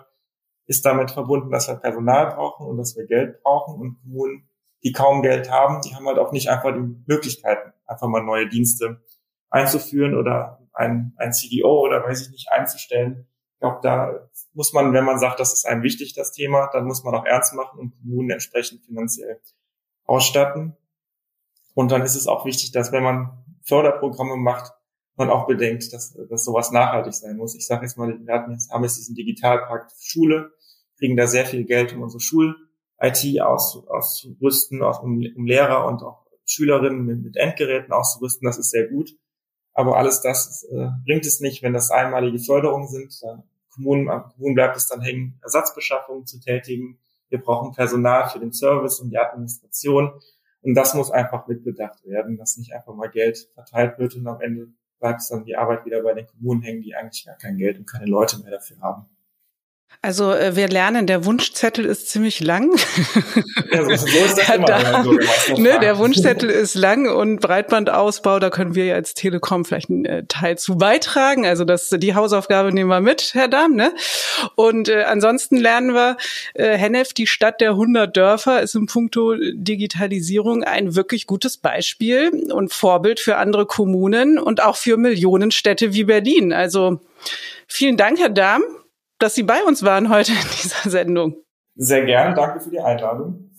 ist 0.68 0.86
damit 0.86 1.10
verbunden, 1.10 1.50
dass 1.50 1.68
wir 1.68 1.76
Personal 1.76 2.28
brauchen 2.36 2.68
und 2.68 2.78
dass 2.78 2.96
wir 2.96 3.08
Geld 3.08 3.42
brauchen. 3.42 3.82
Und 3.82 4.00
Kommunen, 4.04 4.48
die 4.84 4.92
kaum 4.92 5.24
Geld 5.24 5.50
haben, 5.50 5.82
die 5.82 5.96
haben 5.96 6.06
halt 6.06 6.20
auch 6.20 6.32
nicht 6.32 6.50
einfach 6.50 6.72
die 6.72 7.04
Möglichkeiten, 7.08 7.74
einfach 7.88 8.08
mal 8.08 8.22
neue 8.22 8.48
Dienste 8.48 9.02
einzuführen 9.50 10.14
oder 10.14 10.60
ein, 10.74 11.16
ein 11.18 11.34
CDO 11.34 11.82
oder 11.82 12.04
weiß 12.04 12.28
ich 12.28 12.30
nicht 12.30 12.52
einzustellen. 12.52 13.28
Ich 13.60 13.62
glaube, 13.62 13.80
da 13.84 14.30
muss 14.54 14.72
man, 14.72 14.94
wenn 14.94 15.04
man 15.04 15.20
sagt, 15.20 15.42
das 15.42 15.52
ist 15.52 15.66
einem 15.66 15.84
wichtig, 15.84 16.14
das 16.14 16.32
Thema, 16.32 16.70
dann 16.72 16.86
muss 16.86 17.04
man 17.04 17.14
auch 17.14 17.26
ernst 17.26 17.54
machen 17.54 17.78
und 17.78 17.92
Kommunen 17.92 18.30
entsprechend 18.30 18.86
finanziell 18.86 19.42
ausstatten. 20.06 20.78
Und 21.74 21.92
dann 21.92 22.04
ist 22.04 22.16
es 22.16 22.26
auch 22.26 22.46
wichtig, 22.46 22.72
dass 22.72 22.94
wenn 22.94 23.04
man 23.04 23.44
Förderprogramme 23.64 24.38
macht, 24.38 24.72
man 25.18 25.30
auch 25.30 25.46
bedenkt, 25.46 25.92
dass, 25.92 26.18
dass 26.30 26.46
sowas 26.46 26.72
nachhaltig 26.72 27.14
sein 27.14 27.36
muss. 27.36 27.54
Ich 27.54 27.68
sage 27.68 27.82
jetzt 27.82 27.98
mal, 27.98 28.18
wir 28.18 28.34
hatten 28.34 28.54
jetzt, 28.54 28.72
haben 28.72 28.84
jetzt 28.84 28.98
diesen 28.98 29.16
Digitalpakt 29.16 29.92
Schule, 30.00 30.54
kriegen 30.98 31.18
da 31.18 31.28
sehr 31.28 31.46
viel 31.46 31.66
Geld, 31.66 31.92
um 31.92 32.02
unsere 32.02 32.22
Schul-IT 32.22 33.42
aus, 33.42 33.86
auszurüsten, 33.90 34.84
auch 34.84 35.04
um, 35.04 35.22
um 35.36 35.46
Lehrer 35.46 35.86
und 35.86 36.02
auch 36.02 36.26
Schülerinnen 36.46 37.06
mit, 37.06 37.22
mit 37.24 37.36
Endgeräten 37.36 37.92
auszurüsten. 37.92 38.46
Das 38.46 38.58
ist 38.58 38.72
sehr 38.72 38.88
gut. 38.88 39.12
Aber 39.80 39.96
alles 39.96 40.20
das 40.20 40.68
äh, 40.70 40.90
bringt 41.06 41.26
es 41.26 41.40
nicht, 41.40 41.64
wenn 41.64 41.72
das 41.72 41.90
einmalige 41.90 42.38
Förderungen 42.38 42.90
sind. 42.90 43.18
Da 43.24 43.42
Kommunen, 43.74 44.10
Kommunen 44.34 44.54
bleibt 44.54 44.76
es 44.76 44.90
dann 44.90 45.00
hängen, 45.00 45.40
Ersatzbeschaffungen 45.42 46.26
zu 46.26 46.42
tätigen. 46.42 47.00
Wir 47.30 47.42
brauchen 47.42 47.74
Personal 47.74 48.30
für 48.30 48.40
den 48.40 48.52
Service 48.52 49.00
und 49.00 49.10
die 49.10 49.18
Administration. 49.18 50.12
Und 50.64 50.76
das 50.76 50.96
muss 50.96 51.12
einfach 51.12 51.48
mitbedacht 51.48 52.06
werden, 52.06 52.36
dass 52.36 52.58
nicht 52.58 52.74
einfach 52.74 52.94
mal 52.94 53.08
Geld 53.08 53.50
verteilt 53.54 53.98
wird 54.00 54.18
und 54.18 54.28
am 54.28 54.42
Ende 54.42 54.68
bleibt 55.00 55.22
es 55.22 55.30
dann 55.30 55.46
die 55.46 55.56
Arbeit 55.56 55.86
wieder 55.86 56.04
bei 56.04 56.14
den 56.14 56.28
Kommunen 56.28 56.62
hängen, 56.62 56.82
die 56.82 56.94
eigentlich 56.94 57.26
gar 57.26 57.38
kein 57.38 57.56
Geld 57.56 57.80
und 57.80 57.90
keine 57.90 58.08
Leute 58.08 58.38
mehr 58.40 58.52
dafür 58.52 58.82
haben. 58.82 59.06
Also 60.02 60.32
äh, 60.32 60.56
wir 60.56 60.70
lernen, 60.70 61.08
der 61.08 61.26
Wunschzettel 61.26 61.84
ist 61.84 62.08
ziemlich 62.08 62.40
lang. 62.40 62.72
Ja, 63.70 63.84
so, 63.84 64.08
so 64.08 64.18
ist 64.18 64.38
das 64.38 64.50
immer, 64.56 64.66
da, 64.66 65.04
ne, 65.58 65.78
der 65.82 65.98
Wunschzettel 65.98 66.50
ist 66.50 66.76
lang 66.76 67.10
und 67.10 67.42
Breitbandausbau, 67.42 68.40
da 68.40 68.50
können 68.50 68.76
wir 68.76 68.86
ja 68.86 68.96
als 68.96 69.14
Telekom 69.14 69.66
vielleicht 69.66 69.90
einen 69.90 70.06
äh, 70.06 70.24
Teil 70.26 70.58
zu 70.58 70.78
beitragen. 70.78 71.46
Also 71.46 71.66
das, 71.66 71.90
die 71.90 72.16
Hausaufgabe 72.16 72.72
nehmen 72.72 72.90
wir 72.90 73.02
mit, 73.02 73.34
Herr 73.34 73.50
Dahm. 73.50 73.76
Ne? 73.76 73.94
Und 74.56 74.88
äh, 74.88 75.04
ansonsten 75.04 75.58
lernen 75.58 75.94
wir, 75.94 76.16
äh, 76.54 76.78
Hennef, 76.78 77.12
die 77.12 77.28
Stadt 77.28 77.60
der 77.60 77.72
100 77.72 78.16
Dörfer, 78.16 78.62
ist 78.62 78.76
im 78.76 78.86
Punkto 78.86 79.36
Digitalisierung 79.36 80.64
ein 80.64 80.96
wirklich 80.96 81.28
gutes 81.28 81.58
Beispiel 81.58 82.48
und 82.54 82.74
Vorbild 82.74 83.20
für 83.20 83.36
andere 83.36 83.66
Kommunen 83.66 84.40
und 84.40 84.64
auch 84.64 84.78
für 84.78 84.96
Millionenstädte 84.96 85.94
wie 85.94 86.06
Berlin. 86.06 86.54
Also 86.54 87.02
vielen 87.68 87.98
Dank, 87.98 88.18
Herr 88.20 88.30
Dahm 88.30 88.64
dass 89.20 89.36
Sie 89.36 89.44
bei 89.44 89.64
uns 89.64 89.84
waren 89.84 90.10
heute 90.10 90.32
in 90.32 90.48
dieser 90.62 90.90
Sendung. 90.90 91.36
Sehr 91.76 92.06
gern, 92.06 92.36
danke 92.36 92.60
für 92.60 92.70
die 92.70 92.80
Einladung. 92.80 93.50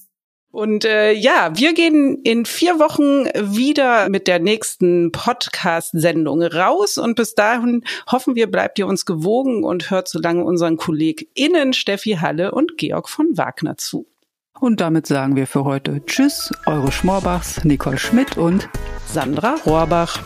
Und 0.53 0.85
äh, 0.85 1.12
ja, 1.12 1.53
wir 1.55 1.75
gehen 1.75 2.20
in 2.25 2.44
vier 2.44 2.81
Wochen 2.81 3.27
wieder 3.55 4.09
mit 4.09 4.27
der 4.27 4.40
nächsten 4.40 5.12
Podcast-Sendung 5.12 6.42
raus. 6.42 6.99
Und 6.99 7.14
bis 7.14 7.37
dahin 7.37 7.85
hoffen 8.11 8.35
wir, 8.35 8.51
bleibt 8.51 8.79
ihr 8.81 8.88
uns 8.88 9.07
gewogen 9.07 9.62
und 9.62 9.90
hört 9.90 10.09
so 10.09 10.18
lange 10.18 10.42
unseren 10.44 10.77
KollegInnen 10.77 11.73
Steffi 11.73 12.18
Halle 12.20 12.51
und 12.51 12.79
Georg 12.79 13.09
von 13.09 13.38
Wagner 13.38 13.77
zu. 13.77 14.09
Und 14.59 14.81
damit 14.81 15.07
sagen 15.07 15.37
wir 15.37 15.46
für 15.46 15.64
heute 15.64 16.05
Tschüss, 16.05 16.53
eure 16.66 16.90
Schmorbachs, 16.90 17.64
Nicole 17.64 17.99
Schmidt 17.99 18.37
und 18.37 18.68
Sandra 19.07 19.55
Rohrbach. 19.64 20.20